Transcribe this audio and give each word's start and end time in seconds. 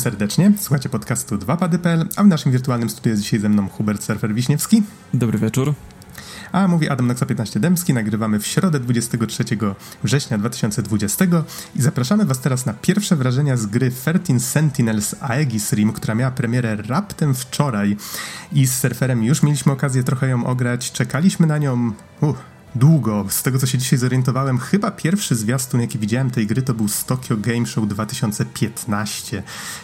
Serdecznie, 0.00 0.52
słuchacie 0.58 0.88
podcastu 0.88 1.36
2pady.pl, 1.36 2.06
a 2.16 2.22
w 2.22 2.26
naszym 2.26 2.52
wirtualnym 2.52 2.90
studiu 2.90 3.10
jest 3.10 3.22
dzisiaj 3.22 3.40
ze 3.40 3.48
mną 3.48 3.68
Hubert 3.68 4.02
Surfer 4.02 4.34
Wiśniewski. 4.34 4.82
Dobry 5.14 5.38
wieczór. 5.38 5.74
A 6.52 6.68
mówi 6.68 6.88
Adam 6.88 7.06
Noxa 7.06 7.26
15 7.26 7.60
Dębski, 7.60 7.94
nagrywamy 7.94 8.38
w 8.38 8.46
środę 8.46 8.80
23 8.80 9.44
września 10.04 10.38
2020 10.38 11.24
i 11.76 11.82
zapraszamy 11.82 12.24
Was 12.24 12.40
teraz 12.40 12.66
na 12.66 12.74
pierwsze 12.74 13.16
wrażenia 13.16 13.56
z 13.56 13.66
gry 13.66 13.90
13 13.90 14.40
Sentinels 14.40 15.14
Aegis 15.20 15.72
Rim, 15.72 15.92
która 15.92 16.14
miała 16.14 16.30
premierę 16.30 16.76
raptem 16.76 17.34
wczoraj. 17.34 17.96
I 18.52 18.66
z 18.66 18.78
surferem 18.78 19.24
już 19.24 19.42
mieliśmy 19.42 19.72
okazję 19.72 20.02
trochę 20.02 20.28
ją 20.28 20.46
ograć, 20.46 20.92
czekaliśmy 20.92 21.46
na 21.46 21.58
nią... 21.58 21.92
Uh, 22.20 22.36
długo. 22.74 23.26
Z 23.28 23.42
tego, 23.42 23.58
co 23.58 23.66
się 23.66 23.78
dzisiaj 23.78 23.98
zorientowałem, 23.98 24.58
chyba 24.58 24.90
pierwszy 24.90 25.34
zwiastun, 25.34 25.80
jaki 25.80 25.98
widziałem 25.98 26.30
tej 26.30 26.46
gry, 26.46 26.62
to 26.62 26.74
był 26.74 26.88
z 26.88 27.04
Tokyo 27.04 27.36
Game 27.36 27.66
Show 27.66 27.88
2015, 27.88 29.42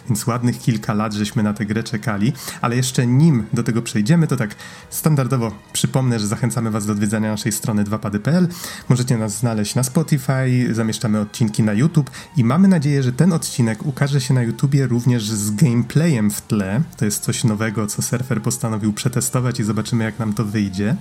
więc 0.08 0.26
ładnych 0.26 0.58
kilka 0.58 0.94
lat 0.94 1.12
żeśmy 1.12 1.42
na 1.42 1.54
tę 1.54 1.66
grę 1.66 1.82
czekali, 1.82 2.32
ale 2.60 2.76
jeszcze 2.76 3.06
nim 3.06 3.46
do 3.52 3.62
tego 3.62 3.82
przejdziemy, 3.82 4.26
to 4.26 4.36
tak 4.36 4.54
standardowo 4.90 5.52
przypomnę, 5.72 6.18
że 6.18 6.26
zachęcamy 6.26 6.70
Was 6.70 6.86
do 6.86 6.92
odwiedzania 6.92 7.30
naszej 7.30 7.52
strony 7.52 7.84
2pady.pl. 7.84 8.48
Możecie 8.88 9.18
nas 9.18 9.38
znaleźć 9.38 9.74
na 9.74 9.82
Spotify, 9.82 10.68
zamieszczamy 10.72 11.20
odcinki 11.20 11.62
na 11.62 11.72
YouTube 11.72 12.10
i 12.36 12.44
mamy 12.44 12.68
nadzieję, 12.68 13.02
że 13.02 13.12
ten 13.12 13.32
odcinek 13.32 13.86
ukaże 13.86 14.20
się 14.20 14.34
na 14.34 14.42
YouTubie 14.42 14.86
również 14.86 15.30
z 15.30 15.50
gameplayem 15.50 16.30
w 16.30 16.40
tle. 16.40 16.82
To 16.96 17.04
jest 17.04 17.22
coś 17.22 17.44
nowego, 17.44 17.86
co 17.86 18.02
surfer 18.02 18.42
postanowił 18.42 18.92
przetestować 18.92 19.60
i 19.60 19.64
zobaczymy, 19.64 20.04
jak 20.04 20.18
nam 20.18 20.32
to 20.32 20.44
wyjdzie. 20.44 20.96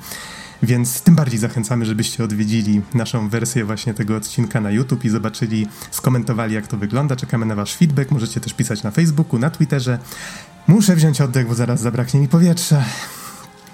Więc 0.65 1.01
tym 1.01 1.15
bardziej 1.15 1.39
zachęcamy, 1.39 1.85
żebyście 1.85 2.23
odwiedzili 2.23 2.81
naszą 2.93 3.29
wersję 3.29 3.65
właśnie 3.65 3.93
tego 3.93 4.15
odcinka 4.15 4.61
na 4.61 4.71
YouTube 4.71 5.05
i 5.05 5.09
zobaczyli, 5.09 5.67
skomentowali 5.91 6.55
jak 6.55 6.67
to 6.67 6.77
wygląda. 6.77 7.15
Czekamy 7.15 7.45
na 7.45 7.55
wasz 7.55 7.75
feedback. 7.75 8.11
Możecie 8.11 8.39
też 8.39 8.53
pisać 8.53 8.83
na 8.83 8.91
Facebooku, 8.91 9.39
na 9.39 9.49
Twitterze. 9.49 9.99
Muszę 10.67 10.95
wziąć 10.95 11.21
oddech, 11.21 11.47
bo 11.47 11.55
zaraz 11.55 11.81
zabraknie 11.81 12.19
mi 12.19 12.27
powietrza. 12.27 12.83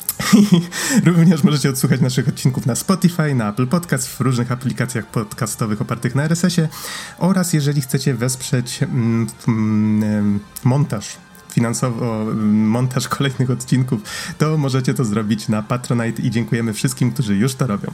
Również 1.05 1.43
możecie 1.43 1.69
odsłuchać 1.69 2.01
naszych 2.01 2.27
odcinków 2.27 2.65
na 2.65 2.75
Spotify, 2.75 3.35
na 3.35 3.49
Apple 3.49 3.67
Podcast, 3.67 4.07
w 4.07 4.21
różnych 4.21 4.51
aplikacjach 4.51 5.05
podcastowych 5.05 5.81
opartych 5.81 6.15
na 6.15 6.23
RSS-ie 6.23 6.69
oraz 7.17 7.53
jeżeli 7.53 7.81
chcecie 7.81 8.13
wesprzeć 8.13 8.83
mm, 8.83 9.27
mm, 9.47 10.39
montaż 10.63 11.17
finansowo 11.51 12.25
montaż 12.51 13.07
kolejnych 13.07 13.51
odcinków, 13.51 14.01
to 14.37 14.57
możecie 14.57 14.93
to 14.93 15.05
zrobić 15.05 15.49
na 15.49 15.63
Patronite 15.63 16.21
i 16.21 16.31
dziękujemy 16.31 16.73
wszystkim, 16.73 17.11
którzy 17.11 17.35
już 17.35 17.55
to 17.55 17.67
robią. 17.67 17.91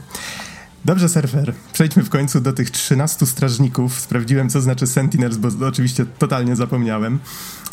Dobrze, 0.84 1.08
surfer. 1.08 1.54
Przejdźmy 1.72 2.02
w 2.02 2.08
końcu 2.08 2.40
do 2.40 2.52
tych 2.52 2.70
13 2.70 3.26
strażników. 3.26 4.00
Sprawdziłem, 4.00 4.50
co 4.50 4.60
znaczy 4.60 4.86
Sentinels, 4.86 5.36
bo 5.36 5.66
oczywiście 5.66 6.06
totalnie 6.18 6.56
zapomniałem. 6.56 7.18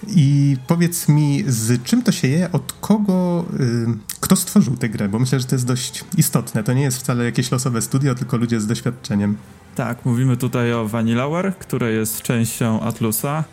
I 0.07 0.57
powiedz 0.67 1.09
mi, 1.09 1.43
z 1.47 1.83
czym 1.83 2.01
to 2.01 2.11
się 2.11 2.27
je, 2.27 2.51
od 2.51 2.73
kogo, 2.73 3.45
y, 3.59 3.85
kto 4.19 4.35
stworzył 4.35 4.77
tę 4.77 4.89
grę? 4.89 5.09
Bo 5.09 5.19
myślę, 5.19 5.39
że 5.39 5.45
to 5.45 5.55
jest 5.55 5.65
dość 5.65 6.03
istotne. 6.17 6.63
To 6.63 6.73
nie 6.73 6.81
jest 6.81 6.97
wcale 6.97 7.25
jakieś 7.25 7.51
losowe 7.51 7.81
studio, 7.81 8.15
tylko 8.15 8.37
ludzie 8.37 8.61
z 8.61 8.67
doświadczeniem. 8.67 9.37
Tak, 9.75 10.05
mówimy 10.05 10.37
tutaj 10.37 10.73
o 10.73 10.87
Vanillaware, 10.87 11.57
które 11.59 11.91
jest 11.91 12.21
częścią 12.21 12.81
Atlusa. 12.81 13.43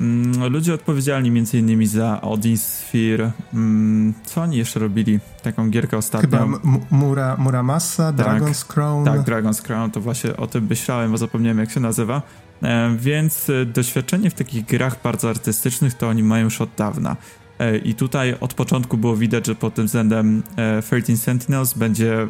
Mm, 0.00 0.52
ludzie 0.52 0.74
odpowiedzialni 0.74 1.30
między 1.30 1.58
innymi 1.58 1.86
za 1.86 2.20
Odin 2.20 2.58
Sphere. 2.58 3.30
Mm, 3.54 4.14
co 4.24 4.42
oni 4.42 4.56
jeszcze 4.56 4.80
robili? 4.80 5.20
Taką 5.42 5.70
gierkę 5.70 5.96
ostatnio. 5.96 6.28
Chyba 6.28 6.46
Mura, 6.90 7.36
Muramasa, 7.38 8.12
tak, 8.12 8.26
Dragon's 8.26 8.66
Crown. 8.66 9.04
Tak, 9.04 9.20
Dragon's 9.20 9.62
Crown, 9.62 9.90
to 9.90 10.00
właśnie 10.00 10.36
o 10.36 10.46
tym 10.46 10.66
myślałem, 10.70 11.10
bo 11.10 11.18
zapomniałem 11.18 11.58
jak 11.58 11.70
się 11.70 11.80
nazywa. 11.80 12.22
E, 12.62 12.96
więc 12.98 13.50
e, 13.50 13.66
doświadczenie 13.66 14.30
w 14.30 14.34
takich 14.34 14.64
grach 14.64 15.02
bardzo 15.02 15.30
artystycznych 15.30 15.94
to 15.94 16.08
oni 16.08 16.22
mają 16.22 16.44
już 16.44 16.60
od 16.60 16.70
dawna. 16.76 17.16
E, 17.58 17.78
I 17.78 17.94
tutaj 17.94 18.36
od 18.40 18.54
początku 18.54 18.98
było 18.98 19.16
widać, 19.16 19.46
że 19.46 19.54
pod 19.54 19.74
tym 19.74 19.86
względem 19.86 20.42
13 20.82 21.16
Sentinels 21.16 21.74
będzie, 21.74 22.26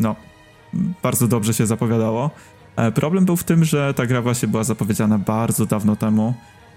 no, 0.00 0.16
bardzo 1.02 1.28
dobrze 1.28 1.54
się 1.54 1.66
zapowiadało. 1.66 2.30
Problem 2.94 3.24
był 3.24 3.36
w 3.36 3.44
tym, 3.44 3.64
że 3.64 3.94
ta 3.94 4.06
gra 4.06 4.22
właśnie 4.22 4.48
była 4.48 4.64
zapowiedziana 4.64 5.18
bardzo 5.18 5.66
dawno 5.66 5.96
temu. 5.96 6.34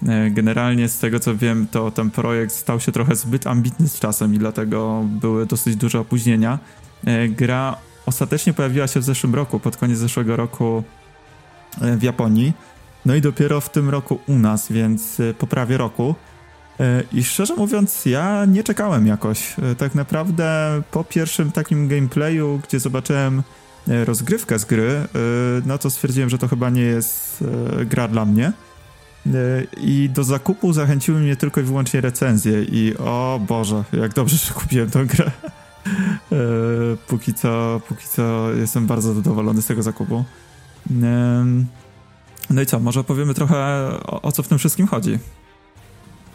E, 0.08 0.30
generalnie 0.30 0.90
z 0.90 1.00
tego 1.00 1.20
co 1.20 1.36
wiem, 1.36 1.68
to 1.72 1.92
ten 1.92 2.12
projekt 2.12 2.54
stał 2.54 2.80
się 2.80 2.92
trochę 2.92 3.16
zbyt 3.16 3.48
ambitny 3.48 3.88
z 3.88 4.00
czasem 4.00 4.34
i 4.36 4.38
dlatego 4.38 5.04
były 5.06 5.46
dosyć 5.46 5.76
duże 5.76 6.00
opóźnienia. 6.00 6.60
E, 7.06 7.28
gra 7.28 7.76
ostatecznie 8.06 8.54
pojawiła 8.54 8.88
się 8.88 9.00
w 9.00 9.04
zeszłym 9.04 9.36
roku, 9.36 9.60
pod 9.60 9.78
koniec 9.78 9.98
zeszłego 9.98 10.36
roku 10.36 10.84
e, 11.82 11.98
w 11.98 12.04
Japonii. 12.04 12.54
No 13.06 13.16
i 13.16 13.22
dopiero 13.22 13.62
w 13.62 13.70
tym 13.70 13.90
roku 13.90 14.20
u 14.28 14.36
nas, 14.36 14.72
więc 14.72 15.18
po 15.38 15.48
prawie 15.48 15.78
roku. 15.78 16.16
I 17.14 17.24
szczerze 17.24 17.56
mówiąc, 17.56 18.06
ja 18.06 18.46
nie 18.46 18.64
czekałem 18.64 19.08
jakoś. 19.08 19.56
Tak 19.78 19.96
naprawdę 19.96 20.82
po 20.92 21.04
pierwszym 21.04 21.52
takim 21.52 21.88
gameplayu, 21.88 22.60
gdzie 22.68 22.80
zobaczyłem 22.80 23.44
rozgrywkę 23.88 24.60
z 24.60 24.66
gry, 24.66 25.08
no 25.66 25.78
to 25.78 25.90
stwierdziłem, 25.90 26.30
że 26.30 26.38
to 26.38 26.48
chyba 26.48 26.70
nie 26.70 26.82
jest 26.82 27.44
gra 27.86 28.08
dla 28.08 28.26
mnie. 28.26 28.54
E, 29.28 29.32
I 29.78 30.10
do 30.10 30.24
zakupu 30.24 30.74
zachęciły 30.74 31.20
mnie 31.20 31.36
tylko 31.36 31.62
i 31.62 31.64
wyłącznie 31.64 32.02
recenzje 32.02 32.64
i 32.64 32.98
o 32.98 33.42
Boże, 33.48 33.84
jak 33.94 34.14
dobrze, 34.14 34.38
że 34.38 34.54
kupiłem 34.54 34.90
tę 34.90 35.06
grę. 35.06 35.32
E, 36.32 36.38
póki 37.08 37.34
co, 37.34 37.82
póki 37.88 38.08
co 38.08 38.52
jestem 38.54 38.88
bardzo 38.88 39.14
zadowolony 39.14 39.62
z 39.62 39.66
tego 39.66 39.84
zakupu. 39.84 40.24
No 42.50 42.62
i 42.62 42.66
co, 42.66 42.80
może 42.80 43.00
opowiemy 43.00 43.34
trochę 43.34 43.56
o, 44.06 44.22
o 44.22 44.32
co 44.32 44.44
w 44.44 44.48
tym 44.48 44.58
wszystkim 44.58 44.88
chodzi. 44.88 45.20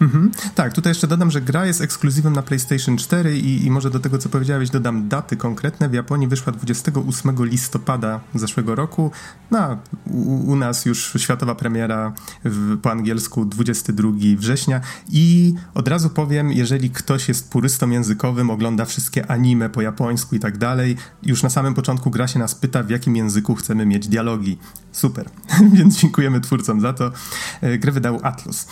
Mhm. 0.00 0.30
Tak, 0.54 0.72
tutaj 0.72 0.90
jeszcze 0.90 1.06
dodam, 1.06 1.30
że 1.30 1.40
gra 1.40 1.66
jest 1.66 1.80
ekskluzywem 1.80 2.32
na 2.32 2.42
PlayStation 2.42 2.96
4 2.96 3.38
i, 3.38 3.66
i, 3.66 3.70
może 3.70 3.90
do 3.90 4.00
tego, 4.00 4.18
co 4.18 4.28
powiedziałeś, 4.28 4.70
dodam 4.70 5.08
daty 5.08 5.36
konkretne. 5.36 5.88
W 5.88 5.92
Japonii 5.92 6.28
wyszła 6.28 6.52
28 6.52 7.44
listopada 7.44 8.20
zeszłego 8.34 8.74
roku. 8.74 9.10
No, 9.50 9.78
u, 10.06 10.50
u 10.50 10.56
nas 10.56 10.86
już 10.86 11.12
światowa 11.16 11.54
premiera 11.54 12.12
w, 12.44 12.78
po 12.80 12.90
angielsku 12.90 13.44
22 13.44 14.10
września. 14.36 14.80
I 15.08 15.54
od 15.74 15.88
razu 15.88 16.10
powiem, 16.10 16.52
jeżeli 16.52 16.90
ktoś 16.90 17.28
jest 17.28 17.50
purystą 17.50 17.90
językowym, 17.90 18.50
ogląda 18.50 18.84
wszystkie 18.84 19.30
anime 19.30 19.70
po 19.70 19.82
japońsku 19.82 20.36
i 20.36 20.40
tak 20.40 20.58
dalej, 20.58 20.96
już 21.22 21.42
na 21.42 21.50
samym 21.50 21.74
początku 21.74 22.10
gra 22.10 22.28
się 22.28 22.38
nas 22.38 22.54
pyta, 22.54 22.82
w 22.82 22.90
jakim 22.90 23.16
języku 23.16 23.54
chcemy 23.54 23.86
mieć 23.86 24.08
dialogi. 24.08 24.58
Super, 24.92 25.28
więc 25.76 26.00
dziękujemy 26.00 26.40
twórcom 26.40 26.80
za 26.80 26.92
to. 26.92 27.12
E, 27.60 27.78
grę 27.78 27.92
wydał 27.92 28.20
Atlus. 28.22 28.66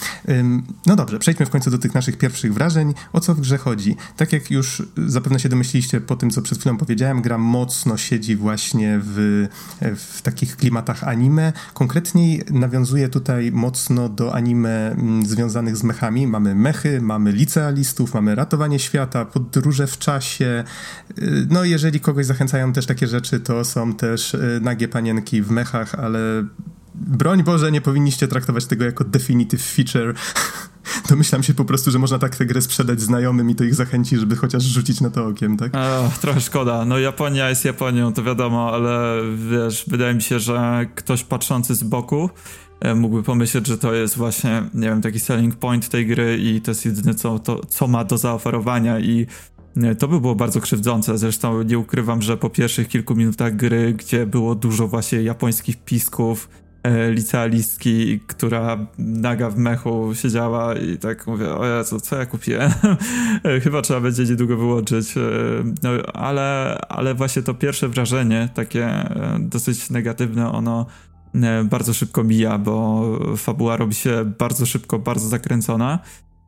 No 0.87 0.97
dobrze, 0.97 1.19
przejdźmy 1.23 1.47
w 1.47 1.51
końcu 1.51 1.71
do 1.71 1.79
tych 1.79 1.95
naszych 1.95 2.19
pierwszych 2.19 2.55
wrażeń. 2.55 2.95
O 3.13 3.21
co 3.21 3.35
w 3.35 3.41
grze 3.41 3.59
chodzi? 3.59 3.97
Tak 4.17 4.33
jak 4.33 4.51
już 4.51 4.83
zapewne 5.07 5.41
się 5.41 5.49
domyśliliście 5.49 6.01
po 6.01 6.17
tym, 6.17 6.31
co 6.31 6.43
przed 6.43 6.59
chwilą 6.59 6.77
powiedziałem, 6.77 7.23
gra 7.23 7.39
mocno 7.39 7.97
siedzi 7.97 8.37
właśnie 8.37 9.01
w, 9.03 9.47
w 9.97 10.23
takich 10.23 10.57
klimatach 10.57 11.05
anime. 11.05 11.53
Konkretniej 11.75 12.43
nawiązuje 12.51 13.09
tutaj 13.09 13.53
mocno 13.53 14.09
do 14.09 14.35
anime 14.35 14.91
mm, 14.91 15.27
związanych 15.27 15.77
z 15.77 15.83
mechami. 15.83 16.27
Mamy 16.27 16.55
mechy, 16.55 17.01
mamy 17.01 17.33
licealistów, 17.33 18.15
mamy 18.15 18.35
ratowanie 18.35 18.79
świata, 18.79 19.25
podróże 19.25 19.87
w 19.87 19.99
czasie. 19.99 20.65
No 21.51 21.65
jeżeli 21.65 22.01
kogoś 22.01 22.27
zachęcają 22.27 22.73
też 22.73 22.87
takie 22.87 23.07
rzeczy, 23.07 23.41
to 23.41 23.65
są 23.65 23.95
też 23.95 24.35
y, 24.35 24.61
nagie 24.63 24.89
panienki 24.89 25.43
w 25.43 25.51
mechach, 25.51 25.95
ale 25.95 26.45
broń 27.07 27.43
Boże, 27.43 27.73
nie 27.73 27.81
powinniście 27.81 28.29
traktować 28.29 28.67
tego 28.67 28.85
jako 28.85 29.05
definitive 29.05 29.63
feature. 29.63 30.15
Domyślam 31.11 31.43
się 31.43 31.55
po 31.55 31.65
prostu, 31.65 31.91
że 31.91 31.99
można 31.99 32.19
tak 32.19 32.37
tę 32.37 32.47
grę 32.47 32.63
sprzedać 32.63 33.01
znajomym 33.01 33.51
i 33.51 33.55
to 33.55 33.65
ich 33.65 33.75
zachęci, 33.75 34.19
żeby 34.19 34.37
chociaż 34.37 34.63
rzucić 34.63 35.01
na 35.01 35.11
to 35.11 35.27
okiem, 35.27 35.57
tak? 35.57 35.75
O, 35.77 36.11
trochę 36.21 36.41
szkoda. 36.41 36.85
No 36.85 36.99
Japonia 36.99 37.49
jest 37.49 37.65
Japonią, 37.65 38.13
to 38.13 38.23
wiadomo, 38.23 38.75
ale 38.75 39.21
wiesz, 39.51 39.85
wydaje 39.87 40.15
mi 40.15 40.23
się, 40.23 40.41
że 40.41 40.87
ktoś 40.95 41.25
patrzący 41.25 41.75
z 41.75 41.83
boku 41.83 42.31
e, 42.81 42.95
mógłby 42.95 43.23
pomyśleć, 43.23 43.67
że 43.67 43.79
to 43.79 43.95
jest 43.95 44.17
właśnie, 44.17 44.63
nie 44.75 44.89
wiem, 44.89 45.03
taki 45.03 45.21
selling 45.21 45.57
point 45.57 45.89
tej 45.89 46.07
gry 46.07 46.39
i 46.39 46.61
to 46.61 46.71
jest 46.71 46.85
jedyne, 46.85 47.15
co, 47.15 47.39
to, 47.39 47.61
co 47.69 47.89
ma 47.89 48.05
do 48.05 48.19
zaoferowania 48.19 49.01
i 49.01 49.27
e, 49.77 49.95
to 49.95 50.09
by 50.09 50.21
było 50.21 50.35
bardzo 50.35 50.61
krzywdzące. 50.61 51.19
Zresztą 51.19 51.63
nie 51.63 51.79
ukrywam, 51.79 52.23
że 52.23 52.37
po 52.37 52.51
pierwszych 52.51 52.89
kilku 52.89 53.15
minutach 53.15 53.57
gry, 53.57 53.93
gdzie 53.93 54.27
było 54.27 54.55
dużo 54.55 54.89
właśnie 54.89 55.23
japońskich 55.23 55.85
pisków, 55.85 56.49
E, 56.49 56.62
licealistki, 57.11 58.21
która 58.27 58.79
naga 58.99 59.51
w 59.51 59.57
mechu 59.57 60.15
siedziała 60.15 60.75
i 60.75 60.99
tak 60.99 61.27
mówię, 61.27 61.55
o 61.55 61.67
Jezu, 61.67 62.01
co 62.01 62.17
ja 62.17 62.27
kupiłem? 62.27 62.73
E, 63.45 63.61
chyba 63.61 63.83
trzeba 63.83 64.01
będzie 64.01 64.25
niedługo 64.25 64.57
wyłączyć. 64.57 65.17
E, 65.17 65.21
no, 65.83 65.91
ale, 66.15 66.79
ale 66.89 67.15
właśnie 67.15 67.43
to 67.43 67.55
pierwsze 67.55 67.89
wrażenie, 67.89 68.49
takie 68.55 69.09
dosyć 69.41 69.91
negatywne, 69.91 70.53
ono 70.53 70.87
bardzo 71.65 71.95
szybko 71.95 72.25
mija, 72.25 72.59
bo 72.59 73.03
fabuła 73.37 73.77
robi 73.77 73.95
się 73.95 74.33
bardzo 74.39 74.67
szybko, 74.67 74.99
bardzo 74.99 75.29
zakręcona. 75.29 75.99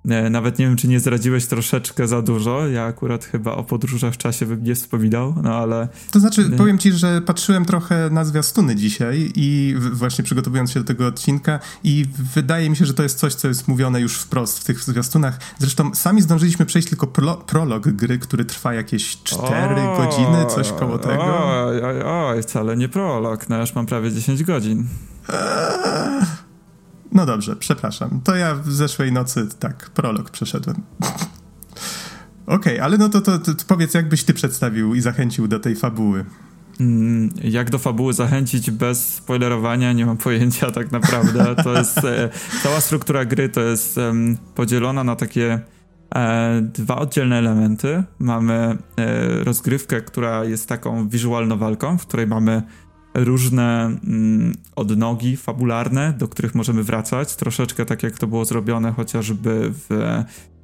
E, 0.09 0.31
nawet 0.31 0.59
nie 0.59 0.67
wiem, 0.67 0.77
czy 0.77 0.89
nie 0.89 1.01
zdradziłeś 1.01 1.47
troszeczkę 1.47 2.09
za 2.09 2.23
dużo. 2.23 2.69
Ja 2.69 2.85
akurat 2.85 3.25
chyba 3.25 3.53
o 3.53 3.65
podróżach 3.65 4.15
w 4.15 4.17
czasie 4.17 4.47
bym 4.47 4.65
nie 4.65 4.75
wspominał, 4.75 5.35
no 5.43 5.55
ale. 5.55 5.89
To 6.11 6.21
znaczy, 6.21 6.51
powiem 6.51 6.79
ci, 6.79 6.93
że 6.93 7.23
patrzyłem 7.23 7.65
trochę 7.65 8.11
na 8.11 8.25
zwiastuny 8.25 8.77
dzisiaj 8.77 9.33
i 9.35 9.75
właśnie 9.93 10.25
przygotowując 10.25 10.71
się 10.71 10.81
do 10.81 10.87
tego 10.87 11.06
odcinka, 11.06 11.59
i 11.85 12.06
wydaje 12.35 12.71
mi 12.71 12.77
się, 12.77 12.87
że 12.87 12.95
to 12.95 13.03
jest 13.03 13.19
coś, 13.19 13.35
co 13.35 13.49
jest 13.49 13.69
mówione 13.69 14.01
już 14.01 14.19
wprost 14.19 14.59
w 14.59 14.65
tych 14.65 14.81
zwiastunach. 14.81 15.39
Zresztą 15.59 15.95
sami 15.95 16.23
zdążyliśmy 16.23 16.67
przejść 16.67 16.89
tylko 16.89 17.06
pro, 17.06 17.35
prolog 17.35 17.89
gry, 17.89 18.19
który 18.19 18.45
trwa 18.45 18.75
jakieś 18.75 19.23
4 19.23 19.75
o, 19.81 19.97
godziny, 19.97 20.47
coś 20.55 20.73
koło 20.73 20.99
tego. 20.99 21.39
Oj, 21.67 21.83
oj, 21.83 22.03
oj, 22.03 22.43
wcale 22.43 22.77
nie 22.77 22.89
prolog. 22.89 23.49
No 23.49 23.61
już 23.61 23.75
mam 23.75 23.87
prawie 23.87 24.12
10 24.12 24.45
godzin. 24.45 24.87
Eee. 25.29 26.44
No 27.15 27.27
dobrze, 27.27 27.57
przepraszam. 27.57 28.21
To 28.25 28.35
ja 28.35 28.55
w 28.55 28.73
zeszłej 28.73 29.13
nocy 29.13 29.49
tak, 29.59 29.91
prolog 29.91 30.31
przeszedłem. 30.31 30.77
Okej, 32.47 32.57
okay, 32.57 32.83
ale 32.83 32.99
no 32.99 33.09
to, 33.09 33.21
to, 33.21 33.39
to, 33.39 33.53
powiedz, 33.67 33.95
jak 33.95 34.09
byś 34.09 34.25
ty 34.25 34.35
przedstawił 34.35 34.95
i 34.95 35.01
zachęcił 35.01 35.49
do 35.49 35.61
tej 35.61 35.77
fabuły. 35.77 36.25
Mm, 36.81 37.31
jak 37.45 37.71
do 37.71 37.79
fabuły 37.79 38.13
zachęcić 38.13 38.71
bez 38.71 39.15
spoilerowania, 39.15 39.93
nie 39.93 40.07
mam 40.07 40.17
pojęcia 40.17 40.71
tak 40.71 40.93
naprawdę. 40.93 41.55
To 41.65 41.79
jest 41.79 41.99
e, 41.99 42.31
cała 42.63 42.81
struktura 42.81 43.25
gry 43.25 43.49
to 43.49 43.61
jest 43.61 43.99
e, 43.99 44.13
podzielona 44.55 45.05
na 45.05 45.17
takie 45.17 45.61
e, 46.15 46.61
dwa 46.63 46.97
oddzielne 46.97 47.39
elementy. 47.39 48.05
Mamy 48.19 48.55
e, 48.97 49.45
rozgrywkę, 49.45 50.01
która 50.01 50.45
jest 50.45 50.69
taką 50.69 51.09
wizualną 51.09 51.59
walką, 51.59 51.99
w 51.99 52.07
której 52.07 52.27
mamy 52.27 52.63
różne 53.15 53.85
mm, 53.85 54.55
odnogi 54.77 55.37
fabularne, 55.37 56.13
do 56.19 56.29
których 56.29 56.55
możemy 56.55 56.83
wracać. 56.83 57.37
Troszeczkę 57.37 57.85
tak 57.87 58.03
jak 58.03 58.19
to 58.19 58.27
było 58.27 58.45
zrobione 58.45 58.93
chociażby 58.93 59.73
w 59.73 60.15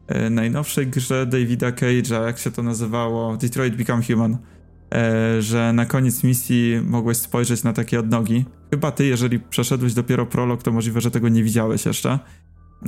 e, 0.09 0.31
najnowszej 0.31 0.87
grze 0.87 1.27
Davida 1.27 1.71
Cage'a, 1.71 2.27
jak 2.27 2.39
się 2.39 2.51
to 2.51 2.63
nazywało, 2.63 3.37
Detroit 3.37 3.77
Become 3.77 4.03
Human, 4.03 4.39
e, 4.95 5.43
że 5.43 5.73
na 5.73 5.87
koniec 5.87 6.25
misji 6.25 6.81
mogłeś 6.85 7.17
spojrzeć 7.17 7.63
na 7.63 7.73
takie 7.73 8.01
odnogi. 8.01 8.45
Chyba 8.71 8.91
ty, 8.93 9.07
jeżeli 9.07 9.41
przeszedłeś 9.41 9.95
dopiero 9.95 10.27
prolog, 10.27 10.63
to 10.63 10.73
możliwe, 10.73 11.01
że 11.01 11.11
tego 11.11 11.29
nie 11.29 11.45
widziałeś 11.45 11.87
jeszcze. 11.87 12.19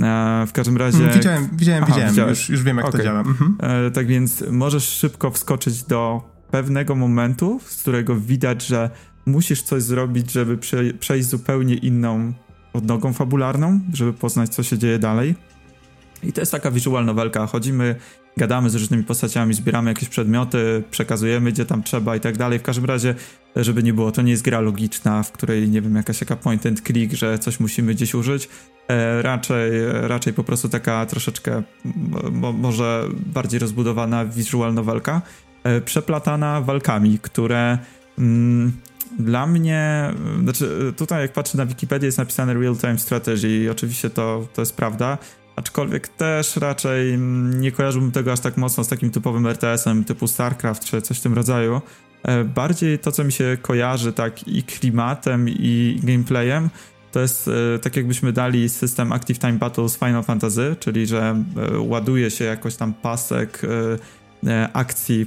E, 0.02 0.44
w 0.46 0.52
każdym 0.52 0.76
razie. 0.76 0.98
Mm, 0.98 1.14
widziałem, 1.14 1.48
widziałem, 1.52 1.84
Aha, 1.84 2.08
widziałem. 2.08 2.30
Już, 2.30 2.48
już 2.48 2.62
wiem, 2.62 2.76
jak 2.76 2.86
okay. 2.86 3.00
to 3.00 3.04
działa. 3.04 3.20
Mhm. 3.20 3.56
tak 3.92 4.06
więc 4.06 4.44
możesz 4.50 4.84
szybko 4.88 5.30
wskoczyć 5.30 5.82
do 5.82 6.31
pewnego 6.52 6.94
momentu, 6.94 7.60
z 7.66 7.82
którego 7.82 8.16
widać, 8.16 8.66
że 8.66 8.90
musisz 9.26 9.62
coś 9.62 9.82
zrobić, 9.82 10.32
żeby 10.32 10.58
prze, 10.58 10.94
przejść 10.94 11.28
zupełnie 11.28 11.74
inną 11.74 12.32
odnogą 12.72 13.12
fabularną, 13.12 13.80
żeby 13.92 14.12
poznać, 14.12 14.54
co 14.54 14.62
się 14.62 14.78
dzieje 14.78 14.98
dalej. 14.98 15.34
I 16.22 16.32
to 16.32 16.40
jest 16.40 16.52
taka 16.52 16.70
visual 16.70 17.04
nowelka. 17.04 17.46
Chodzimy, 17.46 17.96
gadamy 18.36 18.70
z 18.70 18.74
różnymi 18.74 19.04
postaciami, 19.04 19.54
zbieramy 19.54 19.90
jakieś 19.90 20.08
przedmioty, 20.08 20.82
przekazujemy 20.90 21.52
gdzie 21.52 21.66
tam 21.66 21.82
trzeba 21.82 22.16
i 22.16 22.20
tak 22.20 22.36
dalej. 22.36 22.58
W 22.58 22.62
każdym 22.62 22.84
razie, 22.84 23.14
żeby 23.56 23.82
nie 23.82 23.92
było, 23.92 24.12
to 24.12 24.22
nie 24.22 24.30
jest 24.30 24.42
gra 24.42 24.60
logiczna, 24.60 25.22
w 25.22 25.32
której, 25.32 25.68
nie 25.68 25.82
wiem, 25.82 25.96
jakaś 25.96 26.20
jaka 26.20 26.36
point 26.36 26.66
and 26.66 26.80
click, 26.80 27.14
że 27.14 27.38
coś 27.38 27.60
musimy 27.60 27.94
gdzieś 27.94 28.14
użyć. 28.14 28.48
E, 28.88 29.22
raczej, 29.22 29.70
raczej 29.92 30.32
po 30.32 30.44
prostu 30.44 30.68
taka 30.68 31.06
troszeczkę, 31.06 31.62
mo, 32.32 32.52
może 32.52 33.08
bardziej 33.26 33.60
rozbudowana 33.60 34.24
visual 34.24 34.74
nowelka, 34.74 35.22
przeplatana 35.84 36.60
walkami, 36.60 37.18
które... 37.18 37.78
Mm, 38.18 38.72
dla 39.18 39.46
mnie, 39.46 40.10
znaczy 40.42 40.92
tutaj 40.96 41.22
jak 41.22 41.32
patrzę 41.32 41.58
na 41.58 41.66
Wikipedię 41.66 42.06
jest 42.06 42.18
napisane 42.18 42.54
real 42.54 42.76
time 42.76 42.98
strategy 42.98 43.48
i 43.48 43.68
oczywiście 43.68 44.10
to, 44.10 44.46
to 44.54 44.62
jest 44.62 44.76
prawda, 44.76 45.18
aczkolwiek 45.56 46.08
też 46.08 46.56
raczej 46.56 47.18
nie 47.58 47.72
kojarzyłbym 47.72 48.12
tego 48.12 48.32
aż 48.32 48.40
tak 48.40 48.56
mocno 48.56 48.84
z 48.84 48.88
takim 48.88 49.10
typowym 49.10 49.46
RTS-em 49.46 50.04
typu 50.04 50.26
StarCraft 50.26 50.84
czy 50.84 51.02
coś 51.02 51.18
w 51.18 51.22
tym 51.22 51.34
rodzaju. 51.34 51.80
E, 52.22 52.44
bardziej 52.44 52.98
to, 52.98 53.12
co 53.12 53.24
mi 53.24 53.32
się 53.32 53.56
kojarzy 53.62 54.12
tak 54.12 54.48
i 54.48 54.62
klimatem 54.62 55.48
i 55.48 56.00
gameplayem, 56.02 56.70
to 57.12 57.20
jest 57.20 57.48
e, 57.48 57.78
tak 57.78 57.96
jakbyśmy 57.96 58.32
dali 58.32 58.68
system 58.68 59.12
Active 59.12 59.38
Time 59.38 59.52
Battles 59.52 59.96
Final 59.96 60.22
Fantasy, 60.22 60.76
czyli 60.80 61.06
że 61.06 61.44
e, 61.56 61.78
ładuje 61.78 62.30
się 62.30 62.44
jakoś 62.44 62.76
tam 62.76 62.94
pasek 62.94 63.62
akcji 64.72 65.26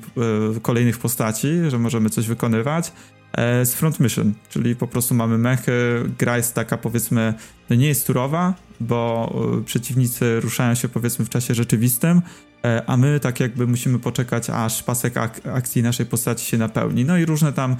kolejnych 0.61 0.97
postaci, 0.97 1.47
że 1.69 1.79
możemy 1.79 2.09
coś 2.09 2.27
wykonywać 2.27 2.91
E, 3.37 3.65
z 3.65 3.73
Front 3.73 3.99
Mission, 3.99 4.33
czyli 4.49 4.75
po 4.75 4.87
prostu 4.87 5.15
mamy 5.15 5.37
mechy, 5.37 6.03
gra 6.17 6.37
jest 6.37 6.53
taka 6.53 6.77
powiedzmy, 6.77 7.33
no 7.69 7.75
nie 7.75 7.87
jest 7.87 8.07
turowa, 8.07 8.53
bo 8.79 9.33
e, 9.59 9.63
przeciwnicy 9.63 10.39
ruszają 10.39 10.75
się 10.75 10.89
powiedzmy 10.89 11.25
w 11.25 11.29
czasie 11.29 11.53
rzeczywistym, 11.53 12.21
e, 12.65 12.83
a 12.87 12.97
my 12.97 13.19
tak 13.19 13.39
jakby 13.39 13.67
musimy 13.67 13.99
poczekać, 13.99 14.49
aż 14.49 14.83
pasek 14.83 15.17
ak 15.17 15.41
akcji 15.53 15.83
naszej 15.83 16.05
postaci 16.05 16.45
się 16.45 16.57
napełni. 16.57 17.05
No 17.05 17.17
i 17.17 17.25
różne 17.25 17.53
tam 17.53 17.75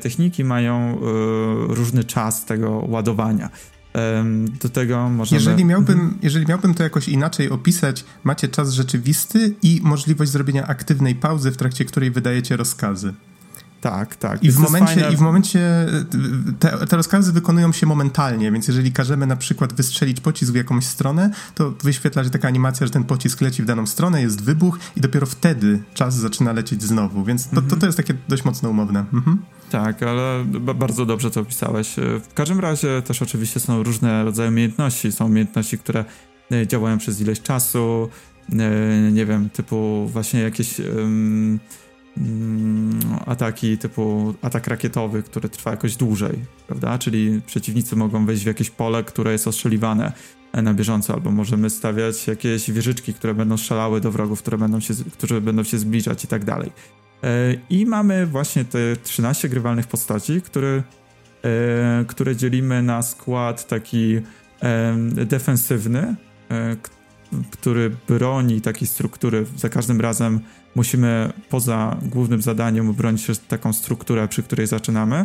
techniki 0.00 0.44
mają 0.44 0.98
różny 1.68 2.04
czas 2.04 2.44
tego 2.44 2.70
ładowania. 2.70 3.50
Do 4.62 4.68
tego. 4.68 5.10
Jeżeli 5.32 5.64
miałbym, 5.64 6.18
jeżeli 6.22 6.46
miałbym 6.46 6.74
to 6.74 6.82
jakoś 6.82 7.08
inaczej 7.08 7.50
opisać, 7.50 8.04
macie 8.24 8.48
czas 8.48 8.72
rzeczywisty 8.72 9.54
i 9.62 9.80
możliwość 9.82 10.30
zrobienia 10.30 10.66
aktywnej 10.66 11.14
pauzy, 11.14 11.50
w 11.50 11.56
trakcie 11.56 11.84
której 11.84 12.10
wydajecie 12.10 12.56
rozkazy. 12.56 13.14
Tak, 13.80 14.16
tak. 14.16 14.44
I 14.44 14.50
w, 14.50 14.58
momencie, 14.58 15.10
I 15.12 15.16
w 15.16 15.20
momencie 15.20 15.86
te, 16.58 16.86
te, 16.86 16.96
rozkazy 16.96 17.32
wykonują 17.32 17.72
się 17.72 17.86
momentalnie, 17.86 18.52
więc 18.52 18.68
jeżeli 18.68 18.92
każemy 18.92 19.26
na 19.26 19.36
przykład 19.36 19.72
wystrzelić 19.72 20.20
pocisk 20.20 20.52
w 20.52 20.56
jakąś 20.56 20.86
stronę, 20.86 21.30
to 21.54 21.70
wyświetla 21.70 22.24
się 22.24 22.30
taka 22.30 22.48
animacja, 22.48 22.86
że 22.86 22.92
ten 22.92 23.04
pocisk 23.04 23.40
leci 23.40 23.62
w 23.62 23.66
daną 23.66 23.86
stronę, 23.86 24.22
jest 24.22 24.42
wybuch 24.42 24.78
i 24.96 25.00
dopiero 25.00 25.26
wtedy 25.26 25.82
czas 25.94 26.14
zaczyna 26.14 26.52
lecieć 26.52 26.82
znowu, 26.82 27.24
więc 27.24 27.48
to, 27.48 27.54
to, 27.54 27.60
to 27.60 27.74
mhm. 27.74 27.88
jest 27.88 27.96
takie 27.96 28.14
dość 28.28 28.44
mocno 28.44 28.70
umowne. 28.70 29.04
Mhm. 29.12 29.42
Tak, 29.70 30.02
ale 30.02 30.44
bardzo 30.74 31.06
dobrze 31.06 31.30
to 31.30 31.40
opisałeś. 31.40 31.94
W 31.98 32.34
każdym 32.34 32.60
razie 32.60 33.02
też 33.02 33.22
oczywiście 33.22 33.60
są 33.60 33.82
różne 33.82 34.24
rodzaje 34.24 34.48
umiejętności. 34.48 35.12
Są 35.12 35.26
umiejętności, 35.26 35.78
które 35.78 36.04
e, 36.52 36.66
działają 36.66 36.98
przez 36.98 37.20
ileś 37.20 37.42
czasu, 37.42 38.08
e, 38.52 39.12
nie 39.12 39.26
wiem, 39.26 39.50
typu 39.50 40.08
właśnie 40.08 40.40
jakieś... 40.40 40.80
Um, 40.80 41.60
ataki 43.26 43.78
typu 43.78 44.34
atak 44.42 44.66
rakietowy, 44.66 45.22
który 45.22 45.48
trwa 45.48 45.70
jakoś 45.70 45.96
dłużej, 45.96 46.44
prawda? 46.66 46.98
Czyli 46.98 47.40
przeciwnicy 47.46 47.96
mogą 47.96 48.26
wejść 48.26 48.42
w 48.42 48.46
jakieś 48.46 48.70
pole, 48.70 49.04
które 49.04 49.32
jest 49.32 49.48
ostrzeliwane 49.48 50.12
na 50.52 50.74
bieżąco, 50.74 51.14
albo 51.14 51.30
możemy 51.30 51.70
stawiać 51.70 52.26
jakieś 52.26 52.70
wieżyczki, 52.70 53.14
które 53.14 53.34
będą 53.34 53.56
strzelały 53.56 54.00
do 54.00 54.10
wrogów, 54.10 54.42
które 54.42 54.58
będą 54.58 54.80
się, 54.80 54.94
którzy 55.12 55.40
będą 55.40 55.64
się 55.64 55.78
zbliżać 55.78 56.24
i 56.24 56.26
tak 56.26 56.44
dalej. 56.44 56.72
E, 57.22 57.54
I 57.70 57.86
mamy 57.86 58.26
właśnie 58.26 58.64
te 58.64 58.96
13 59.02 59.48
grywalnych 59.48 59.86
postaci, 59.86 60.42
które, 60.42 60.82
e, 61.44 62.04
które 62.08 62.36
dzielimy 62.36 62.82
na 62.82 63.02
skład 63.02 63.68
taki 63.68 64.20
defensywny, 65.26 66.16
e, 66.50 66.76
który 67.50 67.90
broni 68.08 68.60
takiej 68.60 68.88
struktury 68.88 69.46
za 69.56 69.68
każdym 69.68 70.00
razem 70.00 70.40
musimy 70.74 71.32
poza 71.48 71.96
głównym 72.02 72.42
zadaniem 72.42 72.90
obronić 72.90 73.26
taką 73.48 73.72
strukturę, 73.72 74.28
przy 74.28 74.42
której 74.42 74.66
zaczynamy. 74.66 75.24